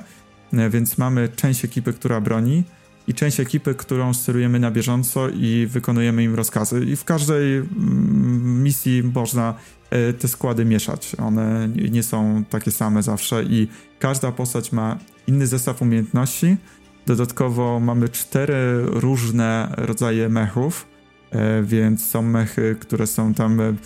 E, 0.53 0.69
więc 0.69 0.97
mamy 0.97 1.29
część 1.35 1.65
ekipy, 1.65 1.93
która 1.93 2.21
broni 2.21 2.63
i 3.07 3.13
część 3.13 3.39
ekipy, 3.39 3.75
którą 3.75 4.13
sterujemy 4.13 4.59
na 4.59 4.71
bieżąco 4.71 5.29
i 5.29 5.67
wykonujemy 5.69 6.23
im 6.23 6.35
rozkazy. 6.35 6.85
I 6.85 6.95
w 6.95 7.03
każdej 7.03 7.57
mm, 7.57 8.63
misji 8.63 9.03
można 9.03 9.53
e, 9.89 10.13
te 10.13 10.27
składy 10.27 10.65
mieszać. 10.65 11.15
One 11.19 11.69
nie 11.91 12.03
są 12.03 12.43
takie 12.49 12.71
same 12.71 13.03
zawsze 13.03 13.43
i 13.43 13.67
każda 13.99 14.31
postać 14.31 14.71
ma 14.71 14.97
inny 15.27 15.47
zestaw 15.47 15.81
umiejętności. 15.81 16.57
Dodatkowo 17.05 17.79
mamy 17.79 18.09
cztery 18.09 18.55
różne 18.85 19.73
rodzaje 19.77 20.29
mechów, 20.29 20.87
e, 21.31 21.63
więc 21.63 22.05
są 22.05 22.21
mechy, 22.21 22.75
które 22.79 23.07
są 23.07 23.33
tam 23.33 23.77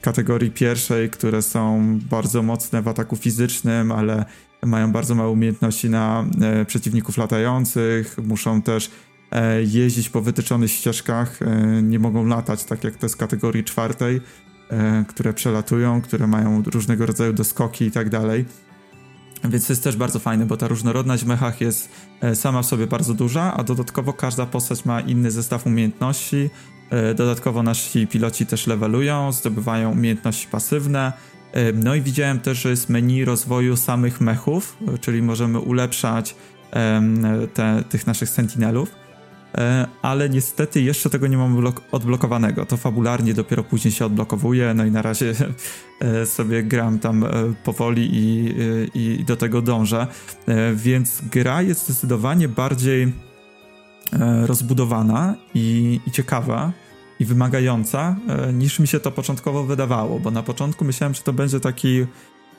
kategorii 0.00 0.50
pierwszej, 0.50 1.10
które 1.10 1.42
są 1.42 1.98
bardzo 2.10 2.42
mocne 2.42 2.82
w 2.82 2.88
ataku 2.88 3.16
fizycznym, 3.16 3.92
ale 3.92 4.24
mają 4.62 4.92
bardzo 4.92 5.14
małe 5.14 5.30
umiejętności 5.30 5.90
na 5.90 6.24
e, 6.40 6.64
przeciwników 6.64 7.18
latających, 7.18 8.18
muszą 8.18 8.62
też 8.62 8.90
e, 9.30 9.62
jeździć 9.62 10.08
po 10.08 10.20
wytyczonych 10.20 10.70
ścieżkach, 10.70 11.40
nie 11.82 11.98
mogą 11.98 12.26
latać 12.26 12.64
tak 12.64 12.84
jak 12.84 12.96
te 12.96 13.08
z 13.08 13.16
kategorii 13.16 13.64
czwartej, 13.64 14.20
które 15.08 15.32
przelatują, 15.32 16.00
które 16.00 16.26
mają 16.26 16.62
różnego 16.62 17.06
rodzaju 17.06 17.32
doskoki 17.32 17.84
i 17.84 17.90
tak 17.90 18.10
dalej. 18.10 18.44
Więc 19.44 19.66
to 19.66 19.72
jest 19.72 19.84
też 19.84 19.96
bardzo 19.96 20.18
fajne, 20.18 20.46
bo 20.46 20.56
ta 20.56 20.68
różnorodność 20.68 21.24
w 21.24 21.26
mechach 21.26 21.60
jest 21.60 21.88
sama 22.34 22.62
w 22.62 22.66
sobie 22.66 22.86
bardzo 22.86 23.14
duża, 23.14 23.54
a 23.54 23.64
dodatkowo 23.64 24.12
każda 24.12 24.46
postać 24.46 24.84
ma 24.84 25.00
inny 25.00 25.30
zestaw 25.30 25.66
umiejętności, 25.66 26.50
E, 26.50 26.73
dodatkowo 27.16 27.62
nasi 27.62 28.06
piloci 28.06 28.46
też 28.46 28.66
levelują, 28.66 29.32
zdobywają 29.32 29.90
umiejętności 29.90 30.48
pasywne. 30.48 31.12
E, 31.54 31.72
no 31.72 31.94
i 31.94 32.02
widziałem 32.02 32.40
też, 32.40 32.58
że 32.58 32.70
jest 32.70 32.88
menu 32.88 33.24
rozwoju 33.24 33.76
samych 33.76 34.20
mechów, 34.20 34.76
czyli 35.00 35.22
możemy 35.22 35.58
ulepszać 35.58 36.36
te, 37.54 37.84
tych 37.88 38.06
naszych 38.06 38.28
sentinelów. 38.28 38.90
e, 39.58 39.86
ale 40.02 40.28
niestety 40.28 40.82
jeszcze 40.82 41.10
tego 41.10 41.26
nie 41.26 41.36
mam 41.36 41.64
odblokowanego. 41.92 42.66
To 42.66 42.76
fabularnie 42.76 43.34
dopiero 43.34 43.64
później 43.64 43.92
się 43.92 44.06
odblokowuje, 44.06 44.74
no 44.74 44.84
i 44.84 44.90
na 44.90 45.02
razie 45.02 45.34
e, 46.00 46.26
sobie 46.26 46.62
gram 46.62 46.98
tam 46.98 47.24
powoli 47.64 48.10
i, 48.12 48.54
i 48.94 49.24
do 49.24 49.36
tego 49.36 49.62
dążę. 49.62 50.06
Więc 50.74 51.22
gra 51.32 51.62
jest 51.62 51.84
zdecydowanie 51.84 52.48
bardziej 52.48 53.12
rozbudowana 54.46 55.34
i, 55.54 56.00
i 56.06 56.10
ciekawa 56.10 56.72
i 57.20 57.24
wymagająca 57.24 58.16
niż 58.52 58.78
mi 58.78 58.86
się 58.86 59.00
to 59.00 59.10
początkowo 59.10 59.64
wydawało, 59.64 60.20
bo 60.20 60.30
na 60.30 60.42
początku 60.42 60.84
myślałem, 60.84 61.14
że 61.14 61.22
to 61.22 61.32
będzie 61.32 61.60
taki 61.60 62.06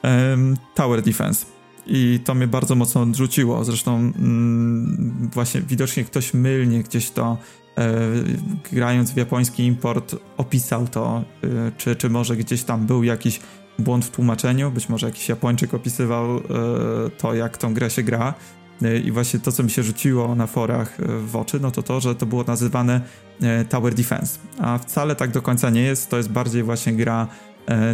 um, 0.04 0.58
tower 0.76 1.02
defense 1.02 1.46
i 1.88 2.20
to 2.26 2.36
mnie 2.36 2.48
bardzo 2.48 2.76
mocno 2.76 3.02
odrzuciło. 3.02 3.64
Zresztą 3.66 3.96
mm, 3.98 5.30
właśnie 5.34 5.62
widocznie 5.62 6.04
ktoś 6.04 6.34
mylnie 6.34 6.84
gdzieś 6.84 7.12
to 7.12 7.38
e, 7.78 8.00
grając 8.72 9.12
w 9.12 9.18
japoński 9.18 9.66
import 9.66 10.16
opisał 10.38 10.88
to, 10.88 11.24
e, 11.44 11.72
czy, 11.78 11.96
czy 11.96 12.10
może 12.10 12.38
gdzieś 12.38 12.64
tam 12.64 12.86
był 12.86 13.04
jakiś 13.04 13.40
błąd 13.80 14.06
w 14.06 14.10
tłumaczeniu, 14.10 14.72
być 14.72 14.90
może 14.90 15.08
jakiś 15.08 15.30
Japończyk 15.30 15.74
opisywał 15.74 16.38
e, 16.38 16.42
to, 17.18 17.34
jak 17.34 17.58
tą 17.58 17.74
grę 17.74 17.90
się 17.90 18.04
gra. 18.04 18.34
E, 18.82 18.98
I 18.98 19.12
właśnie 19.12 19.40
to, 19.40 19.52
co 19.52 19.64
mi 19.64 19.70
się 19.70 19.84
rzuciło 19.84 20.36
na 20.36 20.48
forach 20.48 21.00
e, 21.00 21.04
w 21.20 21.36
oczy, 21.36 21.60
no 21.60 21.72
to 21.72 21.84
to, 21.84 22.00
że 22.00 22.16
to 22.16 22.26
było 22.26 22.44
nazywane 22.44 23.02
e, 23.42 23.66
Tower 23.66 23.94
Defense. 23.94 24.40
A 24.62 24.78
wcale 24.78 25.16
tak 25.16 25.32
do 25.32 25.42
końca 25.42 25.70
nie 25.70 25.82
jest. 25.82 26.10
To 26.10 26.18
jest 26.18 26.30
bardziej 26.30 26.64
właśnie 26.64 26.94
gra 26.94 27.28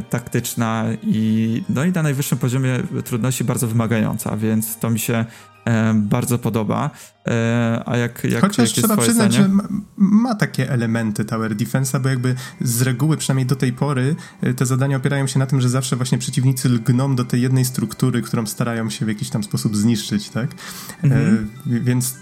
taktyczna 0.10 0.86
i, 1.04 1.63
no 1.70 1.86
i 1.86 1.92
na 1.92 2.04
najwyższym 2.04 2.38
poziomie 2.38 2.80
trudności 3.06 3.44
bardzo 3.44 3.68
wymagająca, 3.68 4.38
więc 4.38 4.78
to 4.78 4.90
mi 4.90 5.00
się 5.00 5.25
e, 5.66 5.94
bardzo 5.94 6.38
podoba. 6.38 6.90
E, 7.28 7.84
a 7.86 7.98
jak, 7.98 8.24
jak 8.24 8.42
Chociaż 8.42 8.78
jak 8.78 8.86
trzeba 8.86 8.98
przyznać, 8.98 9.34
zdanie? 9.34 9.50
że 9.50 9.56
ma, 9.56 9.63
ma, 9.98 10.36
takie 10.36 10.70
elementy 10.72 11.25
Tower 11.25 11.56
Defense'a, 11.56 12.01
bo 12.01 12.10
jakby 12.10 12.36
z 12.62 12.82
reguły, 12.82 13.18
przynajmniej 13.18 13.46
do 13.46 13.56
tej 13.56 13.74
pory, 13.74 14.16
e, 14.42 14.54
te 14.54 14.66
zadania 14.66 14.98
opierają 14.98 15.28
się 15.28 15.40
na 15.40 15.46
tym, 15.46 15.62
że 15.62 15.70
zawsze 15.70 15.96
właśnie 15.96 16.18
przeciwnicy 16.18 16.70
lgną 16.70 17.16
do 17.16 17.25
tej 17.25 17.42
jednej 17.42 17.66
struktury, 17.66 18.22
którą 18.22 18.46
starają 18.46 18.90
się 18.90 19.06
w 19.06 19.08
jakiś 19.08 19.30
tam 19.30 19.44
sposób 19.44 19.78
zniszczyć, 19.78 20.30
tak? 20.30 20.51
E, 20.51 21.04
mhm. 21.04 21.50
E, 21.68 21.80
więc 21.80 22.16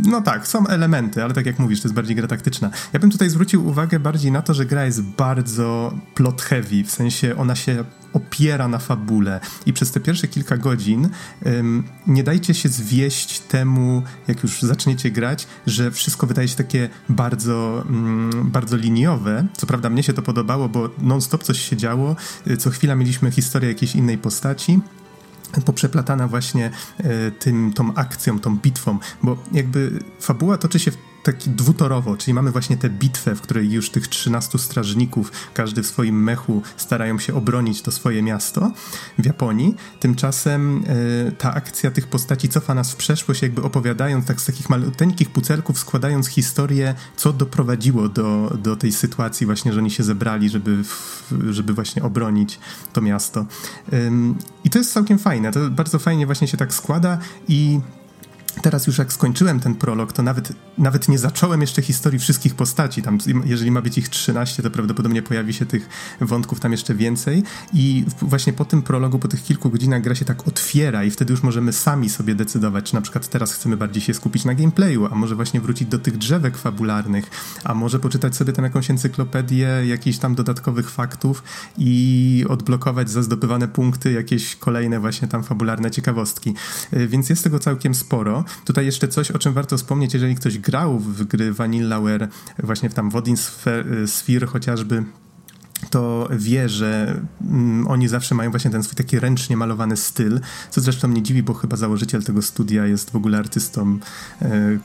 no 0.00 0.20
tak, 0.20 0.48
są 0.48 0.66
elementy, 0.66 1.24
ale 1.24 1.34
tak 1.34 1.46
jak 1.46 1.58
mówisz, 1.58 1.80
to 1.80 1.88
jest 1.88 1.94
bardziej 1.94 2.16
gra 2.16 2.28
taktyczna. 2.28 2.70
Ja 2.92 3.00
bym 3.00 3.10
tutaj 3.10 3.30
zwrócił 3.30 3.66
uwagę 3.66 4.00
bardziej 4.00 4.32
na 4.32 4.42
to, 4.42 4.54
że 4.54 4.66
gra 4.66 4.84
jest 4.84 5.02
bardzo 5.02 5.94
plot 6.14 6.42
heavy, 6.42 6.84
w 6.84 6.90
sensie 6.90 7.36
ona 7.36 7.54
się 7.54 7.84
opiera 8.12 8.68
na 8.68 8.78
fabule 8.78 9.40
i 9.66 9.72
przez 9.72 9.90
te 9.90 10.00
pierwsze 10.00 10.28
kilka 10.28 10.56
godzin 10.56 11.08
um, 11.44 11.84
nie 12.06 12.24
dajcie 12.24 12.54
się 12.54 12.68
zwieść 12.68 13.40
temu, 13.40 14.02
jak 14.28 14.42
już 14.42 14.62
zaczniecie 14.62 15.10
grać, 15.10 15.46
że 15.66 15.90
wszystko 15.90 16.26
wydaje 16.26 16.48
się 16.48 16.56
takie 16.56 16.88
bardzo, 17.08 17.84
um, 17.86 18.30
bardzo 18.44 18.76
liniowe. 18.76 19.46
Co 19.56 19.66
prawda 19.66 19.90
mnie 19.90 20.02
się 20.02 20.12
to 20.12 20.22
podobało, 20.22 20.68
bo 20.68 20.90
non-stop 20.98 21.42
coś 21.42 21.60
się 21.60 21.76
działo, 21.76 22.16
co 22.58 22.70
chwila 22.70 22.94
mieliśmy 22.94 23.30
historię 23.30 23.68
jakiejś 23.68 23.96
innej 23.96 24.18
postaci, 24.18 24.80
poprzeplatana 25.64 26.28
właśnie 26.28 26.70
e, 26.98 27.30
tym, 27.30 27.72
tą 27.72 27.94
akcją, 27.94 28.38
tą 28.40 28.56
bitwą, 28.56 28.98
bo 29.22 29.36
jakby 29.52 29.98
fabuła 30.20 30.58
toczy 30.58 30.78
się 30.78 30.90
w 30.90 31.13
taki 31.24 31.50
dwutorowo, 31.50 32.16
czyli 32.16 32.34
mamy 32.34 32.50
właśnie 32.50 32.76
tę 32.76 32.90
bitwę, 32.90 33.34
w 33.34 33.40
której 33.40 33.70
już 33.70 33.90
tych 33.90 34.08
13 34.08 34.58
strażników, 34.58 35.32
każdy 35.54 35.82
w 35.82 35.86
swoim 35.86 36.22
mechu 36.22 36.62
starają 36.76 37.18
się 37.18 37.34
obronić 37.34 37.82
to 37.82 37.92
swoje 37.92 38.22
miasto 38.22 38.72
w 39.18 39.26
Japonii. 39.26 39.74
Tymczasem 40.00 40.84
e, 41.28 41.32
ta 41.32 41.54
akcja 41.54 41.90
tych 41.90 42.06
postaci 42.06 42.48
cofa 42.48 42.74
nas 42.74 42.92
w 42.92 42.96
przeszłość, 42.96 43.42
jakby 43.42 43.62
opowiadając 43.62 44.26
tak 44.26 44.40
z 44.40 44.46
takich 44.46 44.70
maluteńkich 44.70 45.30
pucelków, 45.30 45.78
składając 45.78 46.26
historię, 46.26 46.94
co 47.16 47.32
doprowadziło 47.32 48.08
do, 48.08 48.56
do 48.62 48.76
tej 48.76 48.92
sytuacji 48.92 49.46
właśnie, 49.46 49.72
że 49.72 49.80
oni 49.80 49.90
się 49.90 50.02
zebrali, 50.02 50.48
żeby, 50.50 50.82
żeby 51.50 51.74
właśnie 51.74 52.02
obronić 52.02 52.58
to 52.92 53.00
miasto. 53.00 53.46
I 54.64 54.70
to 54.70 54.78
jest 54.78 54.92
całkiem 54.92 55.18
fajne, 55.18 55.52
to 55.52 55.70
bardzo 55.70 55.98
fajnie 55.98 56.26
właśnie 56.26 56.48
się 56.48 56.56
tak 56.56 56.74
składa 56.74 57.18
i 57.48 57.80
Teraz 58.62 58.86
już 58.86 58.98
jak 58.98 59.12
skończyłem 59.12 59.60
ten 59.60 59.74
prolog, 59.74 60.12
to 60.12 60.22
nawet, 60.22 60.52
nawet 60.78 61.08
nie 61.08 61.18
zacząłem 61.18 61.60
jeszcze 61.60 61.82
historii 61.82 62.18
wszystkich 62.18 62.54
postaci. 62.54 63.02
Tam, 63.02 63.18
jeżeli 63.44 63.70
ma 63.70 63.82
być 63.82 63.98
ich 63.98 64.08
13, 64.08 64.62
to 64.62 64.70
prawdopodobnie 64.70 65.22
pojawi 65.22 65.52
się 65.52 65.66
tych 65.66 65.88
wątków 66.20 66.60
tam 66.60 66.72
jeszcze 66.72 66.94
więcej. 66.94 67.42
I 67.72 68.04
właśnie 68.22 68.52
po 68.52 68.64
tym 68.64 68.82
prologu, 68.82 69.18
po 69.18 69.28
tych 69.28 69.42
kilku 69.42 69.70
godzinach 69.70 70.02
gra 70.02 70.14
się 70.14 70.24
tak 70.24 70.48
otwiera 70.48 71.04
i 71.04 71.10
wtedy 71.10 71.32
już 71.32 71.42
możemy 71.42 71.72
sami 71.72 72.10
sobie 72.10 72.34
decydować, 72.34 72.84
czy 72.84 72.94
na 72.94 73.00
przykład 73.00 73.28
teraz 73.28 73.52
chcemy 73.52 73.76
bardziej 73.76 74.02
się 74.02 74.14
skupić 74.14 74.44
na 74.44 74.54
gameplayu, 74.54 75.06
a 75.06 75.14
może 75.14 75.34
właśnie 75.34 75.60
wrócić 75.60 75.88
do 75.88 75.98
tych 75.98 76.18
drzewek 76.18 76.58
fabularnych, 76.58 77.30
a 77.64 77.74
może 77.74 77.98
poczytać 78.00 78.36
sobie 78.36 78.52
tam 78.52 78.64
jakąś 78.64 78.90
encyklopedię 78.90 79.68
jakichś 79.86 80.18
tam 80.18 80.34
dodatkowych 80.34 80.90
faktów 80.90 81.42
i 81.78 82.44
odblokować 82.48 83.10
za 83.10 83.22
zdobywane 83.22 83.68
punkty 83.68 84.12
jakieś 84.12 84.56
kolejne 84.56 85.00
właśnie 85.00 85.28
tam 85.28 85.44
fabularne 85.44 85.90
ciekawostki. 85.90 86.54
Y, 86.92 87.08
więc 87.08 87.28
jest 87.30 87.44
tego 87.44 87.58
całkiem 87.58 87.94
sporo. 87.94 88.43
Tutaj 88.64 88.86
jeszcze 88.86 89.08
coś, 89.08 89.30
o 89.30 89.38
czym 89.38 89.52
warto 89.52 89.76
wspomnieć, 89.76 90.14
jeżeli 90.14 90.34
ktoś 90.34 90.58
grał 90.58 90.98
w 90.98 91.24
gry 91.24 91.52
Vanillaware, 91.52 92.28
właśnie 92.62 92.90
w 92.90 92.94
tam 92.94 93.10
Wodin 93.10 93.36
Sphere 94.06 94.46
chociażby, 94.46 95.04
to 95.90 96.28
wie, 96.32 96.68
że 96.68 97.20
mm, 97.40 97.86
oni 97.86 98.08
zawsze 98.08 98.34
mają 98.34 98.50
właśnie 98.50 98.70
ten 98.70 98.82
swój 98.82 98.96
taki 98.96 99.20
ręcznie 99.20 99.56
malowany 99.56 99.96
styl, 99.96 100.40
co 100.70 100.80
zresztą 100.80 101.08
mnie 101.08 101.22
dziwi, 101.22 101.42
bo 101.42 101.54
chyba 101.54 101.76
założyciel 101.76 102.22
tego 102.22 102.42
studia 102.42 102.86
jest 102.86 103.10
w 103.10 103.16
ogóle 103.16 103.38
artystą 103.38 103.98
e, 104.42 104.78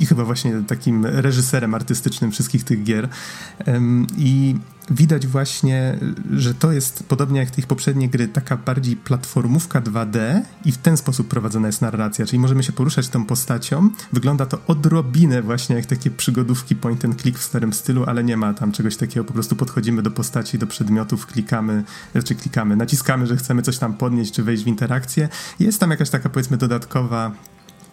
i 0.00 0.06
chyba 0.06 0.24
właśnie 0.24 0.62
takim 0.66 1.06
reżyserem 1.06 1.74
artystycznym 1.74 2.30
wszystkich 2.30 2.64
tych 2.64 2.82
gier. 2.82 3.08
I 4.16 4.56
widać 4.90 5.26
właśnie, 5.26 5.98
że 6.32 6.54
to 6.54 6.72
jest 6.72 7.04
podobnie 7.08 7.40
jak 7.40 7.50
tych 7.50 7.66
poprzednie 7.66 8.08
gry, 8.08 8.28
taka 8.28 8.56
bardziej 8.56 8.96
platformówka 8.96 9.80
2D 9.80 10.40
i 10.64 10.72
w 10.72 10.78
ten 10.78 10.96
sposób 10.96 11.28
prowadzona 11.28 11.66
jest 11.66 11.82
narracja, 11.82 12.26
czyli 12.26 12.38
możemy 12.38 12.62
się 12.62 12.72
poruszać 12.72 13.08
tą 13.08 13.24
postacią. 13.24 13.90
Wygląda 14.12 14.46
to 14.46 14.58
odrobinę 14.66 15.42
właśnie 15.42 15.76
jak 15.76 15.86
takie 15.86 16.10
przygodówki 16.10 16.76
point 16.76 17.04
and 17.04 17.22
click 17.22 17.38
w 17.38 17.42
starym 17.42 17.72
stylu, 17.72 18.04
ale 18.04 18.24
nie 18.24 18.36
ma 18.36 18.54
tam 18.54 18.72
czegoś 18.72 18.96
takiego, 18.96 19.24
po 19.24 19.32
prostu 19.32 19.56
podchodzimy 19.56 20.02
do 20.02 20.10
postaci, 20.10 20.58
do 20.58 20.66
przedmiotów, 20.66 21.26
klikamy, 21.26 21.84
czy 21.86 22.12
znaczy 22.12 22.34
klikamy, 22.34 22.76
naciskamy, 22.76 23.26
że 23.26 23.36
chcemy 23.36 23.62
coś 23.62 23.78
tam 23.78 23.94
podnieść, 23.94 24.32
czy 24.32 24.42
wejść 24.42 24.64
w 24.64 24.66
interakcję. 24.66 25.28
Jest 25.60 25.80
tam 25.80 25.90
jakaś 25.90 26.10
taka 26.10 26.28
powiedzmy 26.28 26.56
dodatkowa 26.56 27.32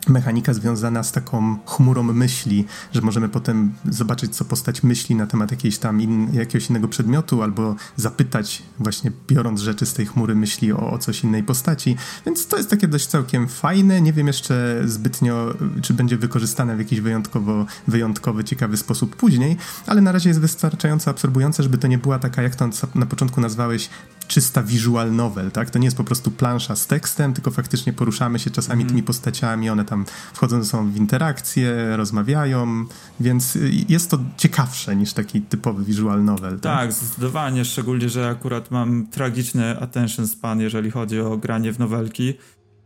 mechanika 0.07 0.53
związana 0.53 1.03
z 1.03 1.11
taką 1.11 1.57
chmurą 1.65 2.03
myśli, 2.03 2.65
że 2.93 3.01
możemy 3.01 3.29
potem 3.29 3.73
zobaczyć, 3.89 4.35
co 4.35 4.45
postać 4.45 4.83
myśli 4.83 5.15
na 5.15 5.27
temat 5.27 5.51
jakiejś 5.51 5.77
tam 5.77 6.01
in, 6.01 6.33
jakiegoś 6.33 6.69
innego 6.69 6.87
przedmiotu, 6.87 7.43
albo 7.43 7.75
zapytać, 7.95 8.63
właśnie 8.79 9.11
biorąc 9.27 9.61
rzeczy 9.61 9.85
z 9.85 9.93
tej 9.93 10.05
chmury 10.05 10.35
myśli 10.35 10.73
o, 10.73 10.91
o 10.91 10.97
coś 10.97 11.23
innej 11.23 11.43
postaci. 11.43 11.97
Więc 12.25 12.47
to 12.47 12.57
jest 12.57 12.69
takie 12.69 12.87
dość 12.87 13.07
całkiem 13.07 13.47
fajne. 13.47 14.01
Nie 14.01 14.13
wiem 14.13 14.27
jeszcze 14.27 14.81
zbytnio, 14.85 15.53
czy 15.81 15.93
będzie 15.93 16.17
wykorzystane 16.17 16.75
w 16.75 16.79
jakiś 16.79 17.01
wyjątkowo, 17.01 17.65
wyjątkowy, 17.87 18.43
ciekawy 18.43 18.77
sposób 18.77 19.15
później, 19.15 19.57
ale 19.87 20.01
na 20.01 20.11
razie 20.11 20.29
jest 20.29 20.41
wystarczająco 20.41 21.11
absorbujące, 21.11 21.63
żeby 21.63 21.77
to 21.77 21.87
nie 21.87 21.97
była 21.97 22.19
taka, 22.19 22.41
jak 22.41 22.55
to 22.55 22.69
na 22.95 23.05
początku 23.05 23.41
nazwałeś, 23.41 23.89
czysta 24.31 24.63
visual 24.63 25.15
novel, 25.15 25.51
tak? 25.51 25.69
To 25.69 25.79
nie 25.79 25.85
jest 25.85 25.97
po 25.97 26.03
prostu 26.03 26.31
plansza 26.31 26.75
z 26.75 26.87
tekstem, 26.87 27.33
tylko 27.33 27.51
faktycznie 27.51 27.93
poruszamy 27.93 28.39
się 28.39 28.49
czasami 28.49 28.81
mm. 28.81 28.89
tymi 28.89 29.03
postaciami, 29.03 29.69
one 29.69 29.85
tam 29.85 30.05
wchodzą 30.33 30.65
sobą 30.65 30.91
w 30.91 30.97
interakcje, 30.97 31.97
rozmawiają, 31.97 32.85
więc 33.19 33.57
jest 33.89 34.11
to 34.11 34.19
ciekawsze 34.37 34.95
niż 34.95 35.13
taki 35.13 35.41
typowy 35.41 35.83
visual 35.83 36.23
novel. 36.23 36.59
Tak, 36.59 36.61
tak 36.61 36.93
zdecydowanie, 36.93 37.65
szczególnie, 37.65 38.09
że 38.09 38.29
akurat 38.29 38.71
mam 38.71 39.07
tragiczny 39.07 39.79
attention 39.79 40.27
span, 40.27 40.59
jeżeli 40.59 40.91
chodzi 40.91 41.19
o 41.19 41.37
granie 41.37 41.73
w 41.73 41.79
nowelki 41.79 42.33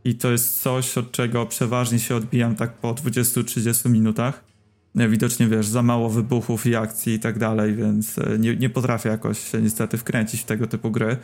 i 0.04 0.16
to 0.16 0.32
jest 0.32 0.62
coś, 0.62 0.98
od 0.98 1.12
czego 1.12 1.46
przeważnie 1.46 2.00
się 2.00 2.16
odbijam 2.16 2.56
tak 2.56 2.74
po 2.74 2.94
20-30 2.94 3.90
minutach. 3.90 4.55
Widocznie, 4.96 5.48
wiesz, 5.48 5.68
za 5.68 5.84
mało 5.84 6.10
wybuchów 6.10 6.66
i 6.66 6.76
akcji 6.76 7.14
i 7.14 7.20
tak 7.20 7.40
dalej, 7.40 7.76
więc 7.76 8.18
e, 8.18 8.40
nie, 8.40 8.56
nie 8.56 8.70
potrafię 8.70 9.10
jakoś 9.10 9.52
się 9.52 9.62
niestety 9.62 9.98
wkręcić 9.98 10.42
w 10.42 10.46
tego 10.46 10.68
typu 10.68 10.92
gry. 10.92 11.18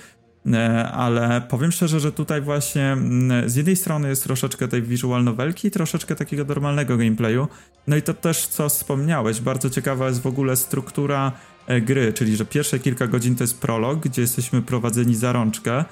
E, 0.53 0.91
ale 0.91 1.41
powiem 1.49 1.71
szczerze, 1.71 1.99
że 1.99 2.11
tutaj 2.11 2.41
właśnie 2.41 2.91
mm, 2.91 3.49
z 3.49 3.55
jednej 3.55 3.75
strony 3.75 4.09
jest 4.09 4.23
troszeczkę 4.23 4.67
tej 4.67 4.81
visual 4.81 5.23
novelki, 5.23 5.71
troszeczkę 5.71 6.15
takiego 6.15 6.43
normalnego 6.43 6.97
gameplayu. 6.97 7.47
No 7.87 7.95
i 7.95 8.01
to 8.01 8.13
też, 8.13 8.47
co 8.47 8.69
wspomniałeś, 8.69 9.41
bardzo 9.41 9.69
ciekawa 9.69 10.07
jest 10.07 10.21
w 10.21 10.27
ogóle 10.27 10.55
struktura 10.55 11.31
e, 11.67 11.81
gry, 11.81 12.13
czyli 12.13 12.35
że 12.35 12.45
pierwsze 12.45 12.79
kilka 12.79 13.07
godzin 13.07 13.35
to 13.35 13.43
jest 13.43 13.59
prolog, 13.59 13.99
gdzie 13.99 14.21
jesteśmy 14.21 14.61
prowadzeni 14.61 15.15
za 15.15 15.33
rączkę. 15.33 15.85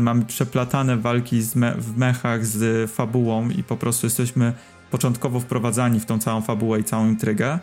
Mamy 0.00 0.24
przeplatane 0.24 0.96
walki 0.96 1.42
me 1.54 1.74
w 1.78 1.96
mechach 1.96 2.46
z 2.46 2.90
fabułą 2.90 3.50
i 3.50 3.62
po 3.62 3.76
prostu 3.76 4.06
jesteśmy 4.06 4.52
początkowo 4.90 5.40
wprowadzani 5.40 6.00
w 6.00 6.06
tą 6.06 6.18
całą 6.18 6.40
fabułę 6.42 6.80
i 6.80 6.84
całą 6.84 7.08
intrygę. 7.08 7.58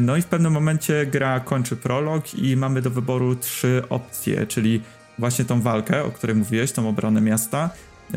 No 0.00 0.16
i 0.16 0.22
w 0.22 0.26
pewnym 0.26 0.52
momencie 0.52 1.06
gra 1.06 1.40
kończy 1.40 1.76
prolog 1.76 2.34
i 2.34 2.56
mamy 2.56 2.82
do 2.82 2.90
wyboru 2.90 3.36
trzy 3.36 3.82
opcje, 3.88 4.46
czyli 4.46 4.82
właśnie 5.18 5.44
tą 5.44 5.60
walkę, 5.60 6.04
o 6.04 6.10
której 6.10 6.36
mówiłeś, 6.36 6.72
tą 6.72 6.88
obronę 6.88 7.20
miasta, 7.20 7.70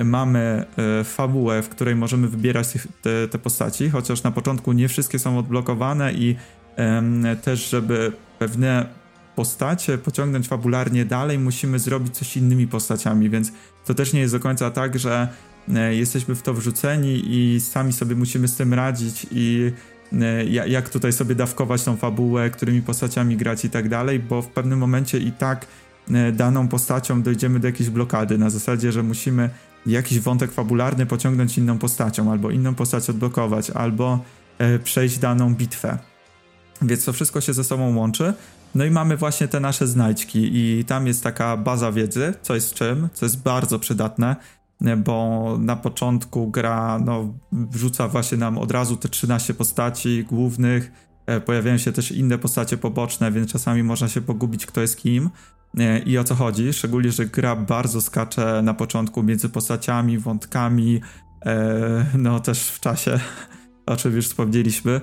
mamy 0.03 0.65
e, 0.99 1.03
fabułę, 1.03 1.61
w 1.61 1.69
której 1.69 1.95
możemy 1.95 2.27
wybierać 2.27 2.67
te, 3.01 3.27
te 3.27 3.39
postaci, 3.39 3.89
chociaż 3.89 4.23
na 4.23 4.31
początku 4.31 4.73
nie 4.73 4.87
wszystkie 4.87 5.19
są 5.19 5.37
odblokowane 5.37 6.13
i 6.13 6.35
też, 7.41 7.69
żeby 7.69 8.11
pewne 8.39 8.85
postacie 9.35 9.97
pociągnąć 9.97 10.47
fabularnie 10.47 11.05
dalej, 11.05 11.39
musimy 11.39 11.79
zrobić 11.79 12.17
coś 12.17 12.37
innymi 12.37 12.67
postaciami, 12.67 13.29
więc 13.29 13.51
to 13.85 13.93
też 13.93 14.13
nie 14.13 14.19
jest 14.19 14.33
do 14.33 14.39
końca 14.39 14.71
tak, 14.71 14.99
że 14.99 15.13
e, 15.21 15.27
jesteśmy 15.91 16.35
w 16.35 16.41
to 16.41 16.53
wrzuceni 16.53 17.21
i 17.25 17.59
sami 17.59 17.93
sobie 17.93 18.15
musimy 18.15 18.47
z 18.47 18.55
tym 18.55 18.73
radzić 18.73 19.27
i 19.31 19.71
e, 20.21 20.45
jak 20.45 20.89
tutaj 20.89 21.13
sobie 21.13 21.35
dawkować 21.35 21.83
tą 21.83 21.97
fabułę, 21.97 22.49
którymi 22.49 22.81
postaciami 22.81 23.37
grać 23.37 23.65
i 23.65 23.69
tak 23.69 23.89
dalej, 23.89 24.19
bo 24.19 24.41
w 24.41 24.47
pewnym 24.47 24.79
momencie 24.79 25.17
i 25.17 25.31
tak 25.31 25.65
e, 26.11 26.31
daną 26.31 26.67
postacią 26.67 27.21
dojdziemy 27.21 27.59
do 27.59 27.67
jakiejś 27.67 27.89
blokady, 27.89 28.37
na 28.37 28.49
zasadzie, 28.49 28.91
że 28.91 29.03
musimy 29.03 29.49
jakiś 29.85 30.19
wątek 30.19 30.51
fabularny 30.51 31.05
pociągnąć 31.05 31.57
inną 31.57 31.77
postacią, 31.77 32.31
albo 32.31 32.51
inną 32.51 32.75
postać 32.75 33.09
odblokować, 33.09 33.69
albo 33.69 34.19
przejść 34.83 35.17
daną 35.17 35.55
bitwę. 35.55 35.97
Więc 36.81 37.05
to 37.05 37.13
wszystko 37.13 37.41
się 37.41 37.53
ze 37.53 37.63
sobą 37.63 37.95
łączy. 37.95 38.33
No 38.75 38.85
i 38.85 38.91
mamy 38.91 39.17
właśnie 39.17 39.47
te 39.47 39.59
nasze 39.59 39.87
znajdźki 39.87 40.49
i 40.53 40.85
tam 40.85 41.07
jest 41.07 41.23
taka 41.23 41.57
baza 41.57 41.91
wiedzy, 41.91 42.33
co 42.41 42.55
jest 42.55 42.73
czym, 42.73 43.09
co 43.13 43.25
jest 43.25 43.41
bardzo 43.41 43.79
przydatne, 43.79 44.35
bo 44.97 45.57
na 45.59 45.75
początku 45.75 46.47
gra 46.47 46.99
no, 47.05 47.33
wrzuca 47.51 48.07
właśnie 48.07 48.37
nam 48.37 48.57
od 48.57 48.71
razu 48.71 48.97
te 48.97 49.09
13 49.09 49.53
postaci 49.53 50.23
głównych, 50.23 50.91
e, 51.25 51.41
pojawiają 51.41 51.77
się 51.77 51.91
też 51.91 52.11
inne 52.11 52.37
postacie 52.37 52.77
poboczne, 52.77 53.31
więc 53.31 53.51
czasami 53.51 53.83
można 53.83 54.07
się 54.07 54.21
pogubić 54.21 54.65
kto 54.65 54.81
jest 54.81 54.97
kim. 54.97 55.29
E, 55.77 55.99
i 55.99 56.17
o 56.17 56.23
co 56.23 56.35
chodzi, 56.35 56.73
szczególnie, 56.73 57.11
że 57.11 57.25
gra 57.25 57.55
bardzo 57.55 58.01
skacze 58.01 58.61
na 58.63 58.73
początku 58.73 59.23
między 59.23 59.49
postaciami, 59.49 60.17
wątkami, 60.17 61.01
e, 61.45 62.05
no 62.17 62.39
też 62.39 62.69
w 62.69 62.79
czasie, 62.79 63.19
o 63.85 63.95
czym 63.95 64.15
już 64.15 64.25
wspomnieliśmy, 64.25 65.01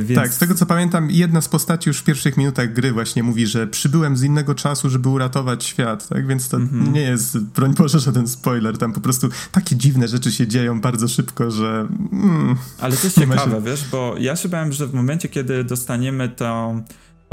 więc... 0.00 0.14
Tak, 0.14 0.34
z 0.34 0.38
tego 0.38 0.54
co 0.54 0.66
pamiętam, 0.66 1.10
jedna 1.10 1.40
z 1.40 1.48
postaci 1.48 1.88
już 1.88 1.98
w 1.98 2.04
pierwszych 2.04 2.36
minutach 2.36 2.72
gry 2.72 2.92
właśnie 2.92 3.22
mówi, 3.22 3.46
że 3.46 3.66
przybyłem 3.66 4.16
z 4.16 4.22
innego 4.22 4.54
czasu, 4.54 4.90
żeby 4.90 5.08
uratować 5.08 5.64
świat, 5.64 6.08
tak? 6.08 6.26
Więc 6.26 6.48
to 6.48 6.58
mm-hmm. 6.58 6.92
nie 6.92 7.00
jest, 7.00 7.38
broń 7.38 7.74
Boże, 7.74 7.98
żaden 7.98 8.28
spoiler. 8.28 8.78
Tam 8.78 8.92
po 8.92 9.00
prostu 9.00 9.28
takie 9.52 9.76
dziwne 9.76 10.08
rzeczy 10.08 10.32
się 10.32 10.46
dzieją 10.46 10.80
bardzo 10.80 11.08
szybko, 11.08 11.50
że... 11.50 11.88
Mm, 12.12 12.56
Ale 12.80 12.96
to 12.96 13.04
jest 13.04 13.18
ciekawe, 13.18 13.56
się... 13.56 13.62
wiesz, 13.62 13.84
bo 13.92 14.14
ja 14.18 14.36
się 14.36 14.48
bałem, 14.48 14.72
że 14.72 14.86
w 14.86 14.94
momencie, 14.94 15.28
kiedy 15.28 15.64
dostaniemy 15.64 16.28
tą 16.28 16.82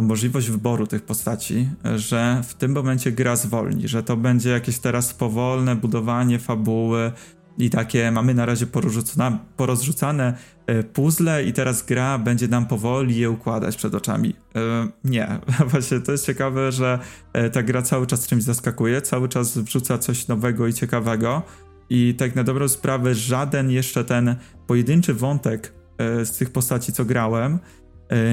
możliwość 0.01 0.49
wyboru 0.49 0.87
tych 0.87 1.01
postaci, 1.01 1.69
że 1.95 2.41
w 2.47 2.53
tym 2.53 2.71
momencie 2.71 3.11
gra 3.11 3.35
zwolni, 3.35 3.87
że 3.87 4.03
to 4.03 4.17
będzie 4.17 4.49
jakieś 4.49 4.79
teraz 4.79 5.13
powolne 5.13 5.75
budowanie 5.75 6.39
fabuły, 6.39 7.11
i 7.57 7.69
takie 7.69 8.11
mamy 8.11 8.33
na 8.33 8.45
razie 8.45 8.67
porozrzucane 9.57 10.27
e, 10.27 10.33
puzzle 10.93 11.43
i 11.43 11.53
teraz 11.53 11.85
gra 11.85 12.19
będzie 12.19 12.47
nam 12.47 12.65
powoli 12.65 13.19
je 13.19 13.29
układać 13.29 13.75
przed 13.75 13.95
oczami. 13.95 14.33
E, 14.55 14.87
nie, 15.03 15.39
właśnie 15.71 15.99
to 15.99 16.11
jest 16.11 16.25
ciekawe, 16.25 16.71
że 16.71 16.99
e, 17.33 17.49
ta 17.49 17.63
gra 17.63 17.81
cały 17.81 18.07
czas 18.07 18.27
czymś 18.27 18.43
zaskakuje, 18.43 19.01
cały 19.01 19.29
czas 19.29 19.57
wrzuca 19.57 19.97
coś 19.97 20.27
nowego 20.27 20.67
i 20.67 20.73
ciekawego 20.73 21.41
i 21.89 22.15
tak 22.17 22.35
na 22.35 22.43
dobrą 22.43 22.67
sprawę 22.67 23.15
żaden 23.15 23.71
jeszcze 23.71 24.05
ten 24.05 24.35
pojedynczy 24.67 25.13
wątek 25.13 25.73
z 26.23 26.37
tych 26.37 26.49
postaci, 26.49 26.93
co 26.93 27.05
grałem, 27.05 27.59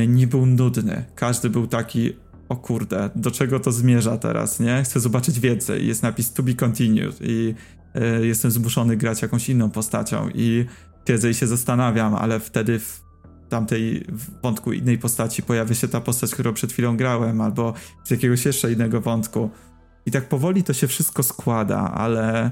nie 0.08 0.26
był 0.26 0.46
nudny. 0.46 1.04
Każdy 1.14 1.50
był 1.50 1.66
taki, 1.66 2.16
o 2.48 2.56
kurde, 2.56 3.10
do 3.16 3.30
czego 3.30 3.60
to 3.60 3.72
zmierza 3.72 4.16
teraz, 4.16 4.60
nie? 4.60 4.82
Chcę 4.82 5.00
zobaczyć 5.00 5.40
więcej. 5.40 5.86
Jest 5.86 6.02
napis 6.02 6.32
to 6.32 6.42
be 6.42 6.54
continued 6.54 7.18
i 7.20 7.54
E, 7.94 8.26
jestem 8.26 8.50
zmuszony 8.50 8.96
grać 8.96 9.22
jakąś 9.22 9.48
inną 9.48 9.70
postacią 9.70 10.28
i 10.34 10.66
siedzę 11.08 11.30
i 11.30 11.34
się 11.34 11.46
zastanawiam, 11.46 12.14
ale 12.14 12.40
wtedy 12.40 12.78
w 12.78 13.04
tamtej 13.48 14.06
wątku 14.42 14.72
innej 14.72 14.98
postaci 14.98 15.42
pojawia 15.42 15.74
się 15.74 15.88
ta 15.88 16.00
postać, 16.00 16.34
którą 16.34 16.52
przed 16.52 16.72
chwilą 16.72 16.96
grałem, 16.96 17.40
albo 17.40 17.74
z 18.04 18.10
jakiegoś 18.10 18.44
jeszcze 18.44 18.72
innego 18.72 19.00
wątku. 19.00 19.50
I 20.06 20.10
tak 20.10 20.28
powoli 20.28 20.62
to 20.62 20.72
się 20.72 20.86
wszystko 20.86 21.22
składa, 21.22 21.78
ale 21.94 22.50